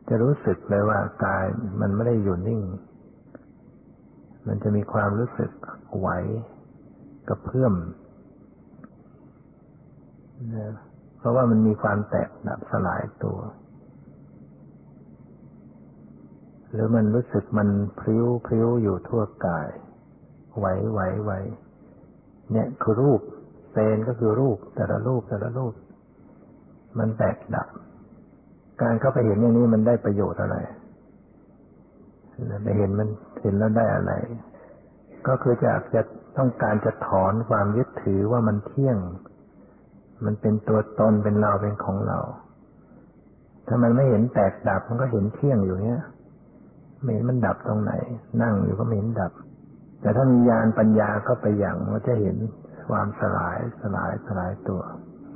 [0.09, 1.45] จะรู้สึกเลยว่ากาย
[1.81, 2.61] มันไม่ได้อยู่นิ่ง
[4.47, 5.51] มันจะมีความรู้สึก
[5.97, 6.08] ไหว
[7.27, 7.73] กระเพื่อม
[10.55, 10.73] นะ
[11.17, 13.39] เพราะว่ามันมีความแตกดับสลายตัว
[16.71, 19.69] หรือมันรู้สึกมันพริ้วพริ้วอยู่ทั่วกาย
[20.58, 21.31] ไหวไหวไหว
[22.51, 23.21] เนี่ยคือรูป
[23.71, 25.73] เซนก็คือรูป แต่ละรูปแต่ละรูป
[26.99, 27.67] มันแตกดับ
[28.81, 30.58] การเข้าไปเห็นอย่างนี้มันได้ประโยชน์อะไร
[32.63, 33.10] ไปเห็นมัน
[33.45, 34.13] ห็นแล้วได้อะไร
[35.27, 36.01] ก็คือจะจะ
[36.38, 38.97] ต้องการจะถอนความยึดถือว่ามันเที่ยง
[40.25, 42.19] มันเป็นตัวตนเป็นเราเป็นของเรา
[43.67, 46.01] ถ้ามันไม่เห็นแตกดับมันก็เห็นเที่ยงอยู่เนี้ย
[47.01, 47.93] ไม่เห็นมันดับตรงไหน
[48.41, 49.31] นั่งอยู่ก็ไม่เห็นดับ
[50.01, 52.38] แต่ถ้ามีญาณปัญญาเข้าไปอย่างมันจะเห็น
[52.89, 54.81] ความสลายสลายสลายตัว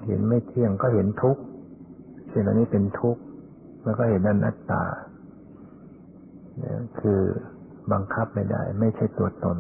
[0.08, 1.42] เห็นไม่เที่ยงก็เห็นทุกข์
[2.32, 3.22] สิ่งเหล่านี้เป็นทุกข์
[3.84, 4.84] แล้วก็เห็นอนัตตา
[6.58, 7.22] เนี่ยคือ
[7.94, 9.58] บังคับไม่ได้ ไม่ใช่ตัวตน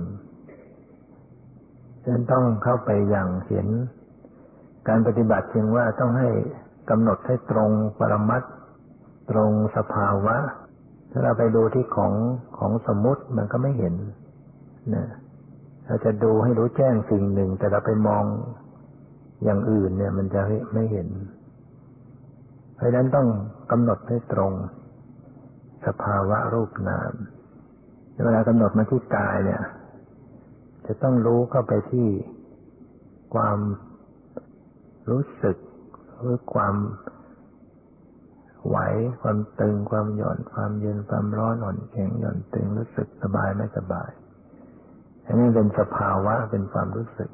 [2.03, 3.67] ฉะนั้นต้องเข้าไปอย่างเห็น
[4.87, 6.29] การปฏิบัติเพียงว่าต้องให้
[6.89, 8.43] กำหนดให้ตรงปรมัต
[9.31, 10.37] ตรงสภาวะ
[11.11, 12.13] ถ้าเราไปดูที่ของ
[12.57, 13.95] ของสมมติมันก็ไม่เห็น
[14.95, 15.05] นะ
[15.85, 18.23] เราจะดูให้รู้แจ้งสิ่งหนึ่ง แต่เราไปมอง
[19.43, 20.41] อย่างอื่นเนี่ย มันจะ
[20.73, 21.07] ไม่เห็น
[22.75, 23.27] เพราะนั้นต้อง
[23.71, 24.53] กำหนดให้ตรง
[25.85, 27.13] สภาวะรูปนาม
[28.23, 29.63] เวลากำหนดมาที่กายเนี่ย
[30.85, 32.07] จะต้องรู้เข้าไปที่
[33.35, 33.59] ความ
[35.09, 35.57] รู้สึก
[36.19, 36.75] หรือความ
[38.67, 38.77] ไหว
[39.21, 44.09] ความตึง ความหย่อน ความเย็น ความร้อนอ่อนแข็งหย่อนตึง รู้สึกสบายไม่สบาย
[45.25, 47.29] อันนี้เป็นสภาวะ เป็นความรู้สึก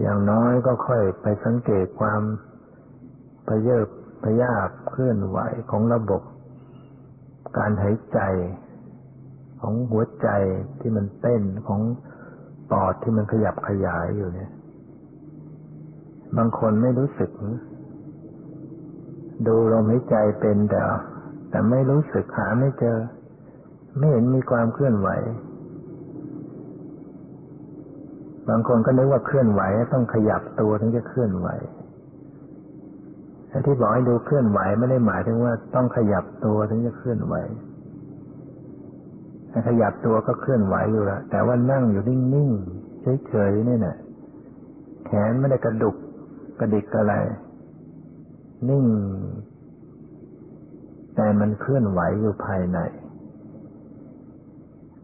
[0.00, 2.22] อย่างน้อยก็ค่อยไปสังเกตความ
[3.48, 3.88] พเยิบ
[4.24, 5.38] พยาบเคลื่อนไหว
[5.70, 6.22] ของระบบ
[7.58, 8.18] การหายใจ
[9.62, 10.28] ของหัวใจ
[10.80, 11.80] ที่มันเต้นของ
[12.70, 14.50] ปอดที่มันขยับขยายอยู่เนี่ย
[16.36, 17.30] บางคนไม่รู้สึก
[19.46, 20.82] ดูลมหายใจเป็นแต่
[21.50, 22.98] แต่ไม่รู้สึกหาไม่เจอ
[23.98, 25.08] ไม่เห็นมีความเคลื่อนไหว
[28.48, 31.48] บางคนก็นึกว่าเคลื่อนไหว ต้องขยับตัวถึงจะเคลื่อนไหว
[33.48, 37.34] แต่ที่บอกให้ดูเคลื่อนไหวไม่ได้หมายถึงว่าต้องขยับตัวถึงจะเคลื่อนไหว
[39.66, 43.96] ขยับตัวก็เคลื่อนไหวอยู่ละแต่ว่านั่งอยู่นิ่งๆเฉยๆนี่แหละ
[45.06, 45.96] แขนไม่ได้กระดุก
[46.60, 47.14] กระดิกอะไร
[48.68, 48.86] นิ่ง
[51.16, 52.78] แต่มันเคลื่อนไหวอยู่ภายใน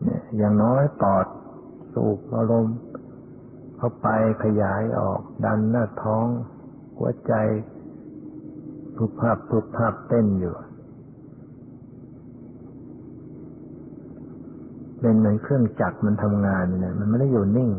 [0.03, 1.26] เนี่ยอย่างน้อยปอด
[1.92, 2.76] สูบอารมณ์
[3.76, 4.09] เข้าไป
[4.44, 6.26] ขยายออก ดันหน้าท้อง
[6.99, 7.32] หัวใจ
[8.96, 10.55] ปุบภาพปุบภาพเต้นอยู่
[15.01, 17.70] เป็นเหมือนเครื่องจักรมันทำงานเนี่ยมันไม่ได้อยู่นิ่ง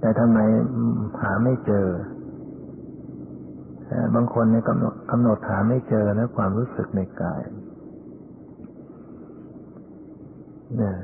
[0.00, 0.38] แต่ทำไม
[1.22, 1.86] หาไม่เจอ
[4.14, 7.42] บางคนเนี่ยกำหนดกำหนดหาไม่เจอนะความรู้สึกในกาย
[10.76, 10.96] เนี่ย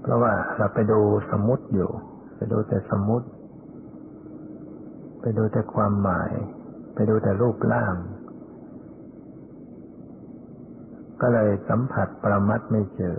[0.00, 1.90] เพราะว่าเราไปดูสมมติอยู่
[2.36, 3.26] ไปดูแต่สมมติ
[5.20, 6.30] ไปดูแต่ความหมาย
[6.94, 7.94] ไปดูแต่รูปร่าง
[11.24, 13.16] ก็เลยสัมผัสประมัดไม่เจอ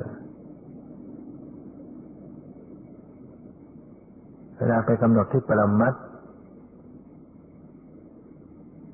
[4.55, 5.93] เวลาไปกำหนดที่ประมัด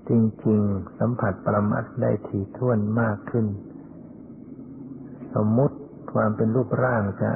[0.09, 3.45] จริงๆ สัมผัสปรมัตได้ถี่ถ้วนมากขึ้น
[5.35, 5.77] สมมุติ
[6.13, 7.31] ความเป็นรูปร่างจะ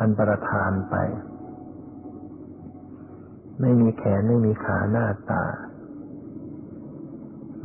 [0.00, 0.96] อันตรธานไป
[3.60, 5.44] ไม่มีแขนไม่มีขาหน้าตา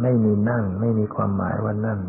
[0.01, 1.99] ไม่มีนั่ง ไม่มีความหมายว่านั่ง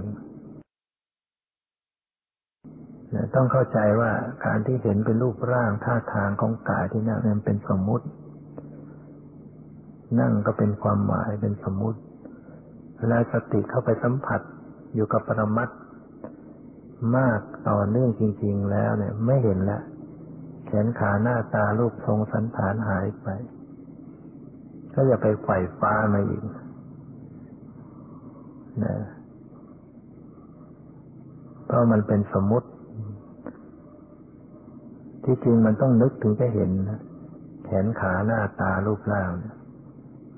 [3.34, 4.10] ต้องเข้าใจว่า
[4.44, 8.06] การที่เห็นเป็นรูปร่างท่าทางของกายที่นั่งนั้นเป็นสมมุติ
[10.20, 11.98] นั่งก็เป็นความหมายเป็นสมมุติ
[12.98, 14.40] เวลาสติเข้าไปสัมผัส
[14.94, 15.68] อยู่กับปรมัต
[17.16, 19.80] มากต่อเนื่องจริง ๆ แล้วเนี่ย ไม่เห็นละ
[20.66, 23.28] แขนขาหน้าตารูปทรงสันฐานหายไป
[24.94, 26.42] ก็อย่าไปไขว่ฟ้ามาอีก
[28.84, 28.94] นะ
[31.66, 32.68] เพราะมันเป็นสมมุติ
[35.24, 36.70] ที่จริงมันต้องนึกถึงจะเห็น
[37.64, 39.54] แขนขาหน้าตารูปร่างเนี่ย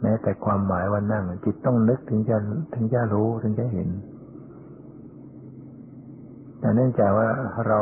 [0.03, 2.37] แม้แต่ความหมายว่านั่งจิตต้องนึกถึงจะ
[2.75, 3.89] ถึงจะรู้ถึงจะเห็น
[6.61, 7.29] แต่เนื่องจากว่า
[7.69, 7.81] เรา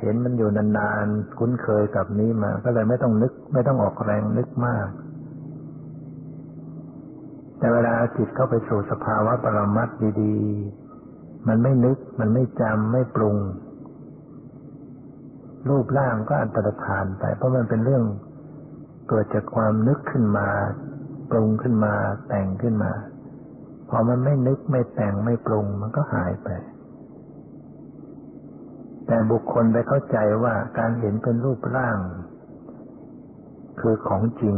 [0.00, 4.86] เห็นมันอยู่นานๆคุ้นเคยกับนี้มา ก็เลยไม่ต้องนึก ไม่ต้องออกแรงนึกมาก
[7.58, 9.88] แต่เวลาจิตเข้าไปสู่สภาวะปรมัต
[10.22, 13.36] ดีๆ มันไม่นึกมันไม่จำไม่ปรุง
[15.70, 18.04] รูปร่างก็อันตรธานไป เพราะมันเป็นเรื่อง
[19.08, 20.48] เกิดจากความนึกขึ้นมา
[21.30, 21.94] ปรุงขึ้นมา
[22.28, 22.92] แต่งขึ้นมา
[23.88, 26.48] พอมันไม่นึกไม่แต่งไม่ปรุงมันก็หายไป
[29.06, 31.98] แต่บุคคลไปเข้าใจว่าการเห็นเป็นรูปร่าง
[33.80, 34.56] คือของจริง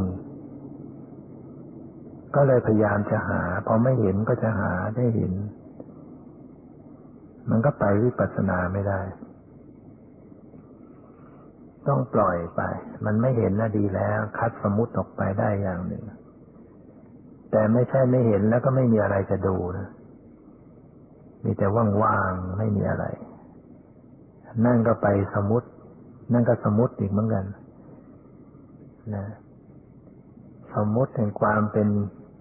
[2.34, 5.32] ก็เลยพยายามจะหา พอไม่เห็นก็จะหาได้เห็น
[7.50, 9.00] มันก็ไปวิปัสสนาไม่ได้
[11.88, 12.62] ต้องปล่อยไป
[13.04, 16.04] มันไม่เห็นน่ะดีแล้ว คัดสมุติออกไปได้อย่างหนึ่ง
[17.50, 19.88] แต่ไม่ใช่ไม่เห็นแล้วก็ไม่มีอะไรจะดูนะ
[21.44, 21.66] มีแต่
[22.02, 23.04] ว่างๆ ไม่มีอะไร
[24.66, 25.68] นั่งก็ไปสมุติ
[26.32, 27.44] นั่งก็สมุติอีกเหมือนกัน
[29.14, 29.26] นะ
[30.74, 31.88] สมมติแห่งความเป็น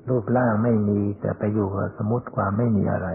[0.10, 3.10] รูปร่างไม่มี แต่ไปอยู่กับสมมติความไม่มีอะไร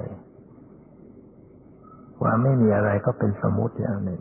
[2.20, 4.20] ความไม่มีอะไรก็เป็นสมมติอย่างหนึ่ง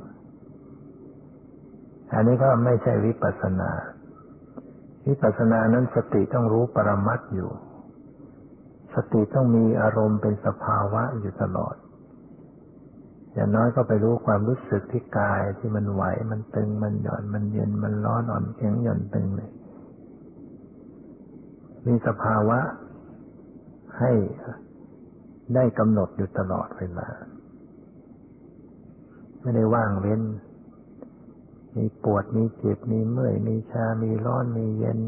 [2.14, 3.72] อันนี้ก็ไม่ใช่วิปัสนา
[5.07, 7.49] วิปัสนานั้นสติต้องรู้ปรมัตอยู่
[8.95, 11.76] สติต้องมีอารมณ์เป็นสภาวะอยู่ตลอด
[13.34, 19.51] อย่างน้อยก็ไปรู้ความรู้สึกที่กายที่มันไหว มันตึง มันหย่อน มันเย็น มันร้อนอ่อนแข็งหย่อนตึงเลย
[21.88, 22.59] มีสภาวะ
[23.99, 24.11] ให้
[25.55, 27.07] ได้กำหนดอยู่ตลอดเวลา
[29.41, 30.22] ไม่ได้ว่างเว้น
[31.78, 34.99] มีปวดมีเจ็บมีเมื่อยมีชา มีร้อนมีเย็น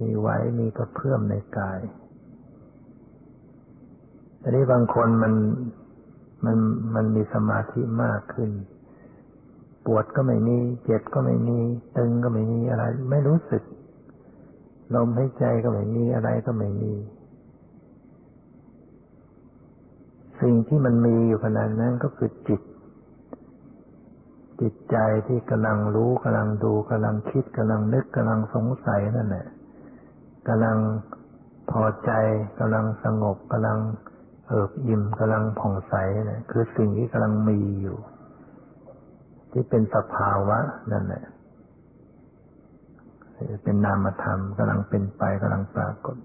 [0.00, 0.28] มีไหว
[0.58, 1.80] มีกระเพื่อมในกาย
[4.42, 5.34] อันนี้บางคนมัน
[6.44, 6.58] มัน
[6.94, 8.50] มันมีสมาธิมากขึ้น
[9.86, 11.58] ปวดก็ไม่มีเจ็บก็ไม่มี
[11.96, 13.62] ตึงก็ไม่มีอะไร ไม่รู้สึก
[14.94, 16.94] ลมหายใจก็ไม่มีอะไรก็ไม่มี
[20.40, 22.60] สิ่งที่มันมีอยู่ขนาดนั้นก็คือจิต
[24.60, 24.96] จิตใจ
[25.26, 29.46] ที่กำลังรู้กำลังดูกำลังคิดกำลังนึกกำลังสงสัยนั่นแหละ
[30.48, 30.78] กำลัง
[31.70, 32.10] พอใจ
[32.58, 33.78] กำลังสงบกำลัง
[34.48, 35.94] เอิบอิ่มกำลังผ่องใส
[36.30, 37.98] นะคือสิ่งที่กำลังมีอยู่
[39.52, 40.58] ที่เป็นสภาวะ
[40.92, 41.24] นั่นแหละ
[43.62, 46.16] เป็นนามธรรมกำลังเป็นไปกำลังปรากฏ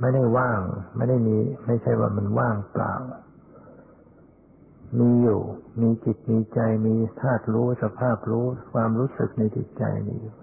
[0.00, 0.60] ไม่ได้ว่าง
[0.96, 1.36] ไม่ได้มี
[1.66, 2.94] ไม่ใช่ว่ามันว่างเปล่า
[4.98, 5.40] มีอยู่
[5.80, 10.36] มีจิตมีใจมีธาตุรู้สภาพรู้ความรู้สึกในจิตใจมีอยู่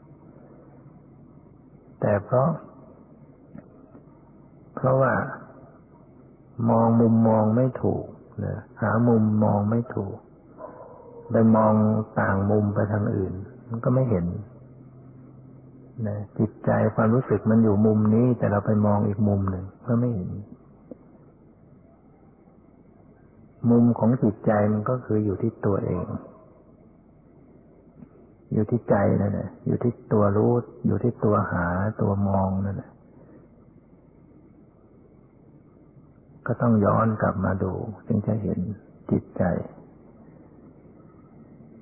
[2.01, 2.49] แต่เพราะ
[4.75, 5.13] เพราะว่า
[6.69, 8.05] มองมุมมองไม่ถูก
[8.45, 10.17] นะหามุมมองไม่ถูก
[11.31, 11.73] ไปมอง
[12.19, 13.33] ต่างมุมไปทางอื่น
[13.69, 14.25] มันก็ไม่เห็น
[16.07, 20.29] นะจิตใจความรู้สึกมันอยู่มุมนี้ แต่เราไปมองอีกมุมหนึ่งก็ไม่เห็น
[23.69, 26.05] มุมของจิตใจมันก็คืออยู่ที่ตัวเอง
[28.53, 30.53] อยู่ที่ใจนั่นแหละอยู่ที่ตัวรู้
[30.85, 31.65] อยู่ที่ตัวหา
[32.01, 32.91] ตัวมองนั่นแหละ
[36.47, 37.73] ก็ต้องย้อนกลับมาดู
[38.07, 38.59] จึงจะเห็น
[39.11, 39.43] จิตใจ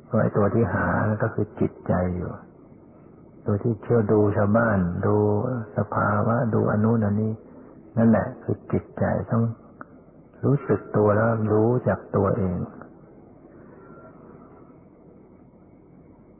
[0.05, 0.87] เพราะไอ้ตัวที่หา
[1.23, 2.31] ก็คือจิตใจอยู่
[3.45, 5.15] ตัวที่เชื่อดูชาวบ้าน ดู
[5.77, 7.33] สภาวะ ดูอนุนันนี้
[7.97, 9.43] นั่นแหละคือจิตใจต้อง
[10.45, 12.57] รู้สึกตัวแล้วรู้จากตัวเอง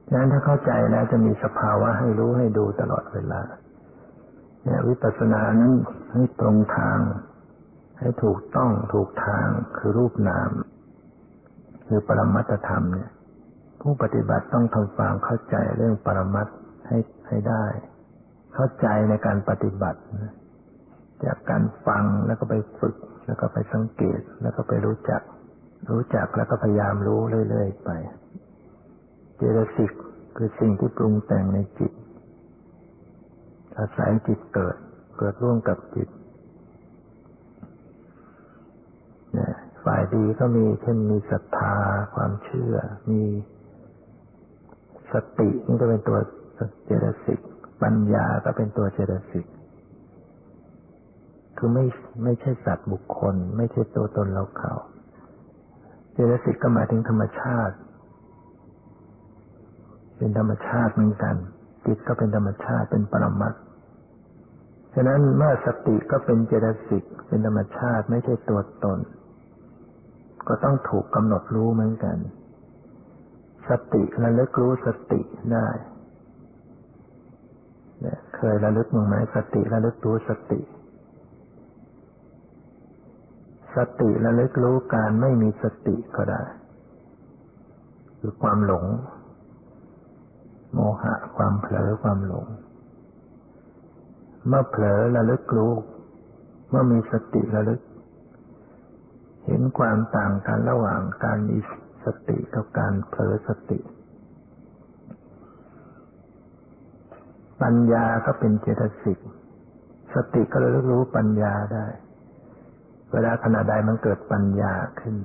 [0.07, 3.41] ฉะนั้นถ้าเข้าใจแล้วจะมีสภาวะให้รู้ให้ดูตลอดเวลา
[4.63, 5.73] เนี่ยวิปัสสนานั้น
[6.13, 6.99] ให้ตรงทาง
[7.99, 9.47] ให้ถูกต้องถูกทาง
[9.77, 10.49] คือรูปนาม
[11.87, 13.11] คือปรมัตธรรมเนี่ย
[13.81, 16.47] ผู้ปฏิบัติต้องทำความเข้าใจเรื่องปรมัต
[16.87, 16.97] ให้
[17.27, 17.65] ให้ได้
[18.53, 19.99] เข้าใจในการปฏิบัติ
[21.25, 22.95] จากการฟังแล้วก็ไปฝึก
[23.25, 25.21] แล้วก็ไปสังเกต แล้วก็ไปรู้จัก
[25.89, 27.19] รู้จักแล้วก็พยายามรู้
[27.49, 27.89] เรื่อยๆไป
[29.37, 29.91] เจตสิก
[30.35, 31.91] คือสิ่งที่ปรุงแต่งในจิต
[33.77, 34.75] อาศัยจิตเกิด
[35.17, 36.09] เกิดร่วมกับจิต
[39.85, 41.75] ฝ่ายดีก็มีเช่นมีศรัทธา
[42.15, 42.75] ความเชื่อ
[43.09, 43.23] มี
[45.11, 46.17] สตินี่ก็เป็นตัว
[46.85, 47.39] เจตสิก
[47.83, 49.45] ปัญญาก็เป็นตัวเจตสิก
[51.65, 51.87] คือไม่
[52.23, 54.73] ไม่ใช่สัตว์บุคคล ไม่ใช่ตัวตนเราเขา
[56.13, 57.75] เจตสิกก็หมายถึงธรรมชาติ
[60.17, 61.35] เป็นธรรมชาติเหมือนกัน
[61.85, 63.53] จิตก็เป็นธรรมชาติเป็นปรมัต
[64.93, 68.99] ฉะนั้นเมื่อสติก็เป็นเจตสิกเป็นธรรมชาติไม่ใช่ตัวตน
[70.47, 72.17] ก็ต้องถูกกำหนดรู้เหมือนกัน
[73.69, 75.21] สติระลึกรู้สติ
[75.53, 75.67] ได้
[78.35, 80.61] เคยระลึกมั้งไหมสติระลึกรู้สติ
[83.75, 86.43] สติระลึกรู้การไม่มีสติก็ได้
[88.19, 88.85] คือความหลง
[90.73, 92.45] โมหะความเผลอความหลง
[94.47, 95.73] เมื่อเผลอระลึกรู้
[96.69, 97.81] เมื่อมีสติระลึก
[99.45, 101.57] เห็นความต่างกันระหว่างการมี
[102.05, 103.79] สติกับการเผลอสติ
[107.61, 109.19] ปัญญาก็เป็นเจตสิก
[110.13, 111.85] สติก็เลยรู้ปัญญาได้
[113.13, 115.15] เวลาขณะใดมันเกิดปัญญาขึ้น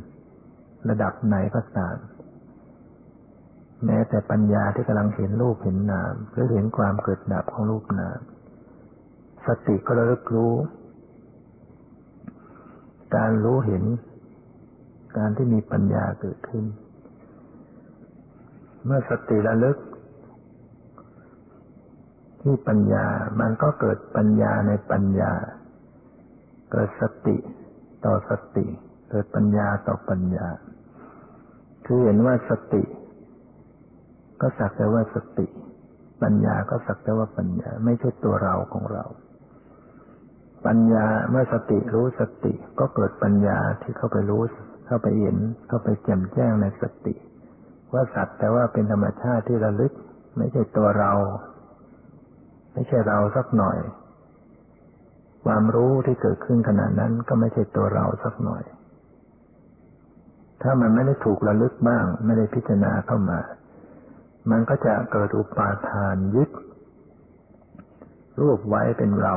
[0.88, 1.96] ระดับไหนก็ตาม
[3.84, 8.20] แม้แต่ปัญญาที่กำลังเห็นรูปเห็นนาม หรือเห็นความเกิดดับของรูปนาม
[9.46, 10.54] สติก็ระลึกรู้
[13.16, 13.84] การรู้เห็น
[15.16, 16.64] การที่มีปัญญาเกิดขึ้น
[18.84, 19.78] เมื่อสติระลึก
[22.42, 23.06] ที่ปัญญา
[23.40, 25.32] มันก็เกิดปัญญาในปัญญา
[26.72, 27.36] เกิดสติ
[28.04, 28.66] ต่อสติ
[29.10, 30.46] เกิดปัญญาต่อปัญญา
[31.86, 32.82] คือเห็นว่าสติ
[34.40, 35.46] ก็สักแต่ว่าสติ
[36.22, 39.04] ปัญญาก็สักแต่ว่าปัญญา ไม่ใช่ตัวเราของเรา
[40.66, 44.42] ปัญญาเมื่อสติรู้สติ ก็เกิดปัญญาที่เข้าไปรู้
[44.86, 45.36] เข้าไปเห็น
[45.68, 47.14] เข้าไปแจ่มแจ้งในสติ
[47.92, 49.92] ว่าสัตว์แต่ว่าเป็นธรรมชาติที่ระลึก
[50.38, 51.12] ไม่ใช่ตัวเรา
[52.72, 53.78] ไม่ใช่เราสักหน่อย
[55.44, 58.62] ความรู้ที่เกิดขึ้นขณะนั้นก็ไม่ใช่ตัวเราสักหน่อย
[60.62, 63.40] ถ้ามันไม่ได้ถูกระลึกบ้าง ไม่ได้พิจารณาเข้ามา
[64.50, 66.50] มันก็จะเกิดอุปาทานยึด
[68.40, 69.34] รวบไว้เป็นเรา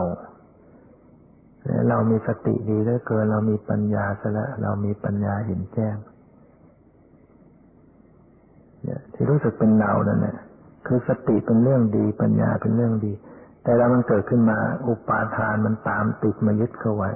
[1.90, 5.96] เรามีสติดีเหลือเกิน เรามีปัญญาซะแล้วเรามีปัญญาเห็นแจ้ง
[8.84, 10.38] เนี่ยที่รู้สึกเป็นเรานั่นแหละ
[10.88, 13.14] คือสติเป็นเรื่องดี ปัญญาเป็นเรื่องดี
[13.64, 17.12] แต่แล้วมันเกิดขึ้นมา อุปาทานมันตามติดมายึดเข้าไว้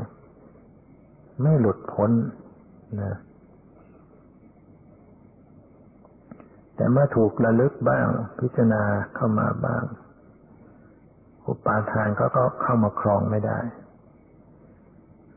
[1.41, 2.11] ไม่หลุดพ้น
[3.01, 3.15] นะ
[6.75, 8.07] แต่เมื่อถูกระลึกบ้าง
[8.39, 8.83] พิจารณา
[9.15, 9.83] เข้ามาบ้าง
[11.47, 13.59] อุปาทานก็ก็เข้ามาครองไม่ได้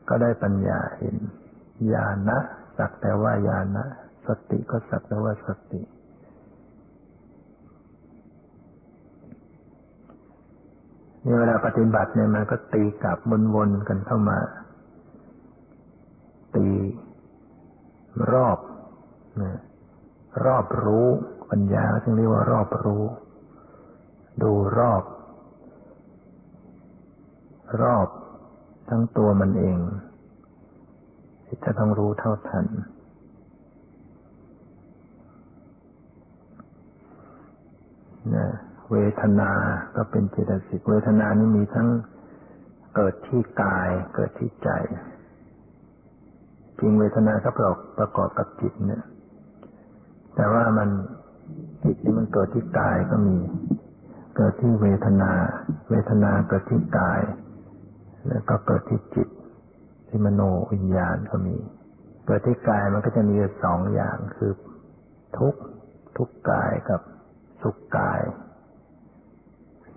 [0.09, 1.15] ก็ได้ปัญญาเห็น
[1.93, 2.39] ญาณนะ
[2.77, 3.85] สักแต่ว่าญาณนะ
[4.27, 5.81] สติก็สักแต่ว่าสติ
[11.27, 13.17] เวลาปฏิบัติเนี่ยมันก็ตีกลับ
[13.55, 14.39] วนๆกันเข้ามา
[16.55, 16.67] ตี
[18.31, 18.57] รอบ
[19.41, 19.59] นะ
[20.45, 21.07] รอบรู้
[21.49, 23.03] ปัญญาจึงเรียกว่ารอบรู้
[24.43, 25.03] ดูรอบ
[27.81, 28.07] รอบ
[28.89, 29.79] ทั้งตัวมันเอง
[31.45, 32.65] ที่จะต้องรู้เท่าทัน
[38.35, 38.47] นะ
[38.91, 39.51] เวทนา
[39.95, 41.87] ก็เป็นเจตสิกเวทนานี้มีทั้ง
[42.95, 44.69] เกิดที่กายเกิดที่ใจ
[46.79, 49.03] จริงเวทนาก็ประกอบประกอบกับจิตเนี่ย
[50.35, 50.89] แต่ว่ามัน
[51.83, 53.37] จิตที่มันเกิดที่กายก็มี
[54.37, 55.31] เกิดที่เวทนา
[55.89, 57.21] เวทนาเกิดที่กาย
[58.27, 59.29] แล้วก็เกิดที่จิต
[60.07, 61.57] ที่มโนวิญญาณก็มี
[62.25, 64.51] เกิดที่กายมันก็จะมีสองอย่างคือ
[65.37, 65.55] ทุก
[66.17, 67.01] ทุกกายกับ
[67.61, 68.21] สุขกาย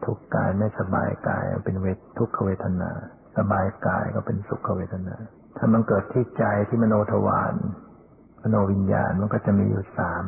[0.05, 2.90] ทุกข์กายไม่สบายกายเป็นเวททุกขเวทนา
[3.38, 5.16] สบายกายก็เป็นสุขเวทนา
[5.57, 7.55] ถ้ามันเกิดที่ใจที่มโนทวาร
[8.42, 10.24] มโนวิญญาณมันก็จะมีอยู่สาม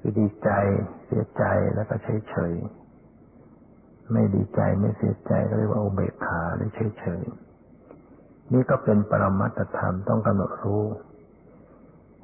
[0.00, 0.50] คือดีใจ
[1.06, 1.44] เสียใจ
[1.74, 2.54] แล้วก็เฉยเฉย
[4.12, 7.22] ไม่ดีใจไม่เสียใจก็เรียกว่าอุเบกขาหรือเฉยเฉย
[8.52, 10.84] นี่ก็เป็นปรมัตธรรมต้องกำหนดรู้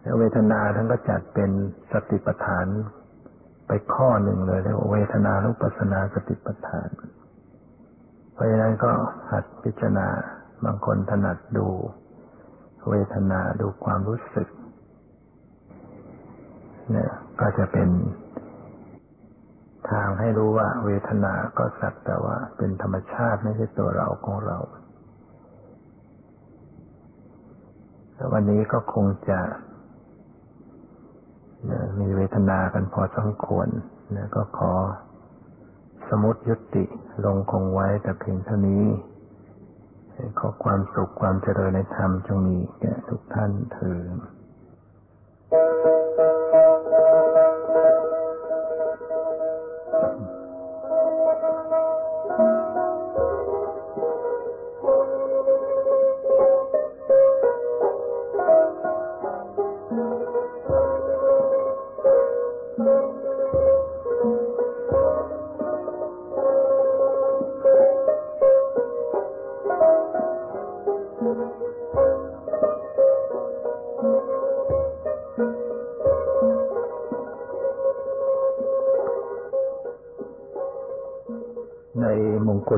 [0.02, 1.50] แล้วเวทนาท่านก็จัดเป็น
[1.92, 2.66] สติปัฏฐาน
[3.72, 6.90] ไปข้อหนึ่งเลยเรียกว่าเวทนานุปัสนาสติปัฏฐาน
[8.32, 8.90] เพราะฉะนั้นก็
[9.30, 10.08] หัดพิจารณา
[10.64, 11.68] บางคนถนัดดู
[12.90, 14.48] เวทนาดูความรู้สึก
[16.90, 17.10] เนี่ย
[17.40, 17.88] ก็จะเป็น
[19.90, 24.58] ทางให้รู้ว่าเวทนาก็สักแต่ว่าเป็นธรรมชาติไม่ใช่ตัวเราของเรา
[28.32, 29.40] วันนี้ก็คงจะ
[32.00, 33.68] มีเวทนากันพอสมควร
[34.16, 34.72] นะก็ขอ
[36.08, 36.84] สมุติยุติ
[37.24, 38.84] ลงคงไว้แต่เพียงเท่านี้
[40.38, 44.39] ขอความสุขความเจริญในธรรมจงมีแก่ทุกท่านเถิด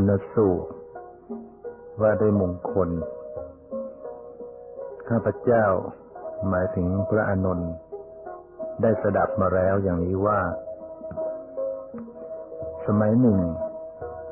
[0.09, 0.71] ลสูตร
[2.01, 2.91] ว่าด้วยมงคล
[5.09, 5.67] ข้าพเจ้า
[6.49, 7.73] หมายถึงพระอานนท์
[8.83, 10.41] ได้สดับมาแล้วอย่างนี้ว่า
[12.87, 13.39] สมัยหนึ่ง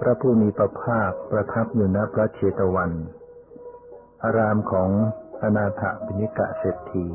[0.00, 2.92] พระผู้มีพระภาคประทับอยู่ณพระเชตวัน
[4.24, 4.90] อารามของ
[5.42, 7.06] อนาถบิณิกะเศรษฐี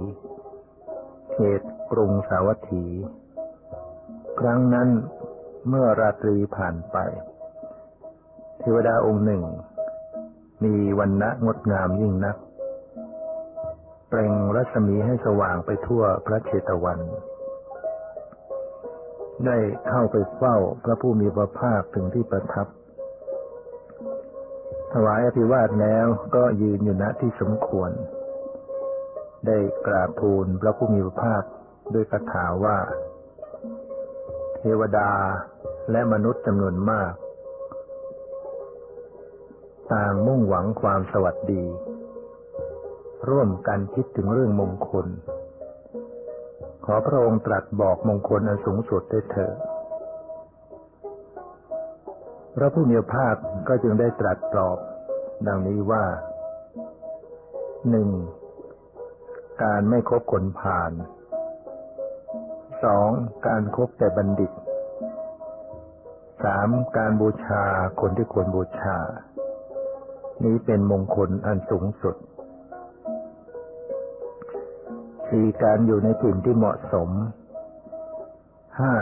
[1.31, 2.85] เขตกรุงสาวัตถี
[4.39, 4.89] ครั้งนั้น
[5.67, 6.97] เมื่อราตรีผ่านไป
[8.65, 9.43] ทวดาองค์หนึ่ง
[10.63, 12.37] มีวันณะงดงามยิ่งนัก
[14.09, 16.99] เปล่งรัศมีให้สว่างไปทั่วพระเชตวัน
[19.45, 19.57] ได้
[19.89, 22.67] เข้าไปเฝ้าพระผู้มีพระภาคถึงที่ประทับ
[24.93, 27.91] ถวายอภิวาทแล้วก็ยืนอยู่ณที่สมควร
[29.47, 29.57] ได้
[29.87, 31.43] กราบทูลพระผู้มีพระภาค
[31.93, 32.77] ด้วยคาถาว่า
[34.57, 35.09] เทวดา
[35.91, 37.13] และมนุษย์จำนวนมาก
[39.93, 41.63] ต่างมุ่งหวังความสวัสดี
[43.29, 45.07] ร่วมกันคิดถึงเรื่องมงคล
[46.85, 49.55] ขอพระองค์ตรัสบอกมงคลอันสูงสุดได้เถิด
[52.55, 53.35] พระผู้มีภาค
[53.67, 54.77] ก็จึงได้ตรัสตอบ
[55.47, 56.03] ดังนี้ว่า
[57.89, 58.09] หนึ่ง
[59.63, 60.91] การไม่คบคนผ่าน
[62.83, 63.09] สอง
[63.47, 64.51] การครบแต่บัณฑิต
[66.43, 67.63] สามการบูชา
[67.99, 68.97] คนที่ควรบูชา
[70.43, 72.15] นี้เป็นมงคลอันสูงสุด
[75.29, 77.09] สี่การอยู่ในถิ่นที่เหมาะสม
[78.79, 78.93] ห้า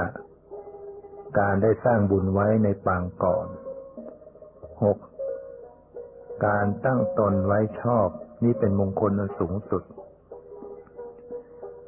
[1.40, 3.48] การได้สร้างบุญไว้ในปางก่อน
[4.84, 4.98] หก
[6.46, 8.08] การตั้งตนไว้ชอบ
[8.44, 9.84] นี่เป็นมงคลอันสูงสุด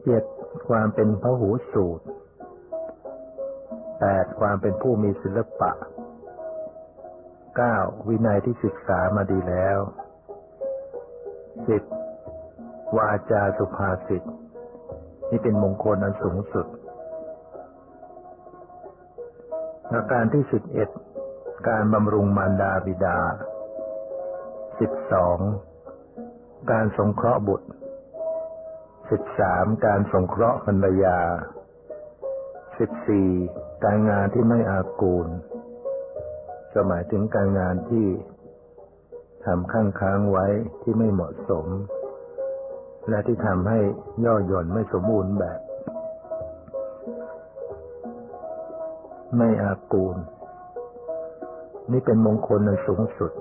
[0.03, 0.23] เจ็ด
[0.67, 2.05] ความเป็นพระหูสูตร
[3.99, 5.71] แปดความเป็นผู้มีศิลปะ
[7.56, 7.78] เก้า
[8.08, 9.80] วินัยที่ศึกษามาดีแล้ว
[11.68, 11.84] สิบ
[12.97, 14.24] วาจาสุภาษิต
[15.30, 16.68] นี่เป็นมงคลอันสูงสุด
[19.89, 20.89] ประการที่สิบเอ็ด
[21.68, 23.20] การบำรุงมารดาบิดา
[24.80, 25.38] สิบสอง
[26.72, 27.70] การสงเคราะห์บุตร
[29.12, 31.20] สิบสามการสงเคราะห์ภรรยา
[32.80, 33.30] สิบสี่
[33.84, 35.28] การงานที่ไม่อากูล
[36.76, 38.07] ก็หมายถึงการงานที่
[39.45, 40.45] ทำข้างค้างไว้
[40.82, 41.65] ที่ไม่เหมาะสม
[43.09, 43.80] และที่ทำให้
[44.26, 45.59] ย่อหย่อนไม่สมบูรณ์แบบ
[49.38, 50.17] ไม่อากูล
[51.91, 53.32] นี่เป็นมงคลในสูงสุด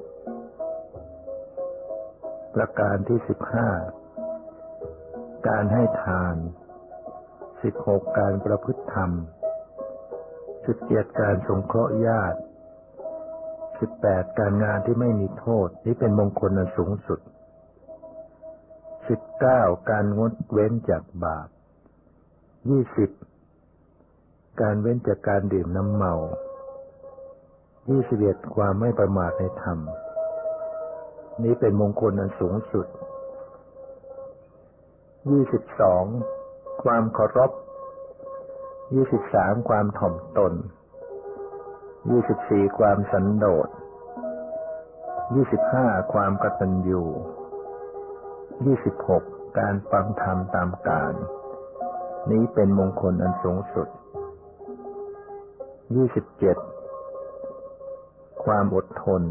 [2.54, 3.68] ประการที่สิบห้า
[5.48, 6.36] การให้ทาน
[7.62, 9.10] สิบหกการประพฤติธรรม
[10.66, 12.38] สิบเจ็ดการสงเคราะห์ญาติ
[13.84, 17.20] สิบแปดการงานที่ไม่มีโทษ นี่เป็นมงคลอันสูงสุด
[19.08, 21.48] สิบเก้าการงดเว้นจากบาป
[22.70, 23.10] ยี่สิบ
[24.60, 26.14] การเว้นจากการดื่มน้ำเมา
[27.90, 29.78] ยี่สิบเอ็ดความไม่ประมาทในธรรม
[31.42, 32.86] นี้เป็นมงคลอันสูงสุด
[35.30, 36.04] ยี่สิบสอง
[36.84, 37.50] ความเคารพ
[38.94, 40.52] ยี่สิบสามความถ่อมตน
[42.10, 43.68] ยี่สิบสี่ความสันโดษ
[45.34, 47.02] ยี่สิบห้าความกตัญญู
[48.64, 49.24] ยี่สิบหก
[49.58, 51.14] การฟังธรรมตามกาล
[52.30, 53.88] นี้เป็นมงคลอันสูงสุด
[55.94, 56.56] ยี่สิบเจ็ด
[58.44, 59.22] ความอดทน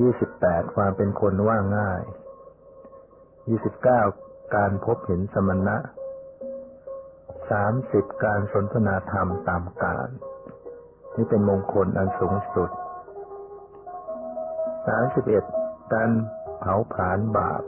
[0.00, 2.02] ยี่สิบแปดความเป็นคนว่าง่าย
[3.48, 4.02] ยี่สิบเก้า
[4.56, 5.76] การพบเห็นสมณะ
[7.50, 10.08] สามสิบการสนทนาธรรมตามกาล
[11.16, 12.70] นี่เป็นมงคลอันสูงสุด
[14.86, 15.44] สามสิบเอ็ด
[15.92, 16.10] การ
[16.60, 17.62] เผาผลาญบาป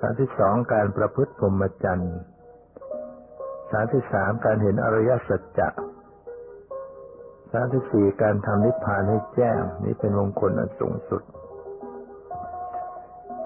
[0.00, 2.16] สามสิบสองการประพฤติพรหมจรรย์
[3.72, 5.68] สามสิบสามการเห็นอริยสัจจะ
[7.52, 11.22] สามสิบสี่การทำนิพพานให้แจ้ง นี่เป็นมงคลอันสูงสุด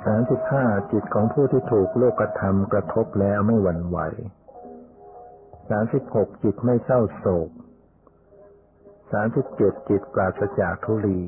[0.05, 3.99] สามสิบห้าจิตของผู้ที่ถูกโลกธรรมกระทบแล้วไม่หวั่นไหว
[5.71, 7.49] สามสิบหกจิตไม่เศร้าโศก
[9.13, 11.21] สามสิบเจ็ดจิตปราศจากทุลี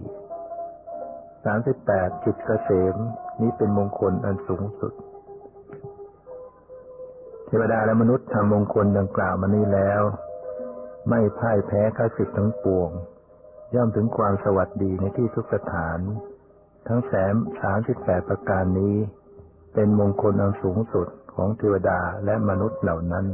[1.44, 2.96] สามสิบแปดจิตเกษม
[3.40, 4.92] นี้เป็นมงคลอันสูงสุด
[7.46, 10.02] เทวดาและมนุษย์ทำมงคลดังกล่าวมานี้แล้ว
[11.08, 12.90] ไม่พ่ายแพ้ข้าศึกทั้งปวง
[13.74, 15.98] ย่อมถึงความสวัสดีในที่ทุกสถาน
[16.88, 18.96] ทั้งแสมสามสิบแปดประการนี้
[19.74, 23.26] เป็นมงคลอันสูงสุดของเทวดาและมนุษย์เหล่านั้น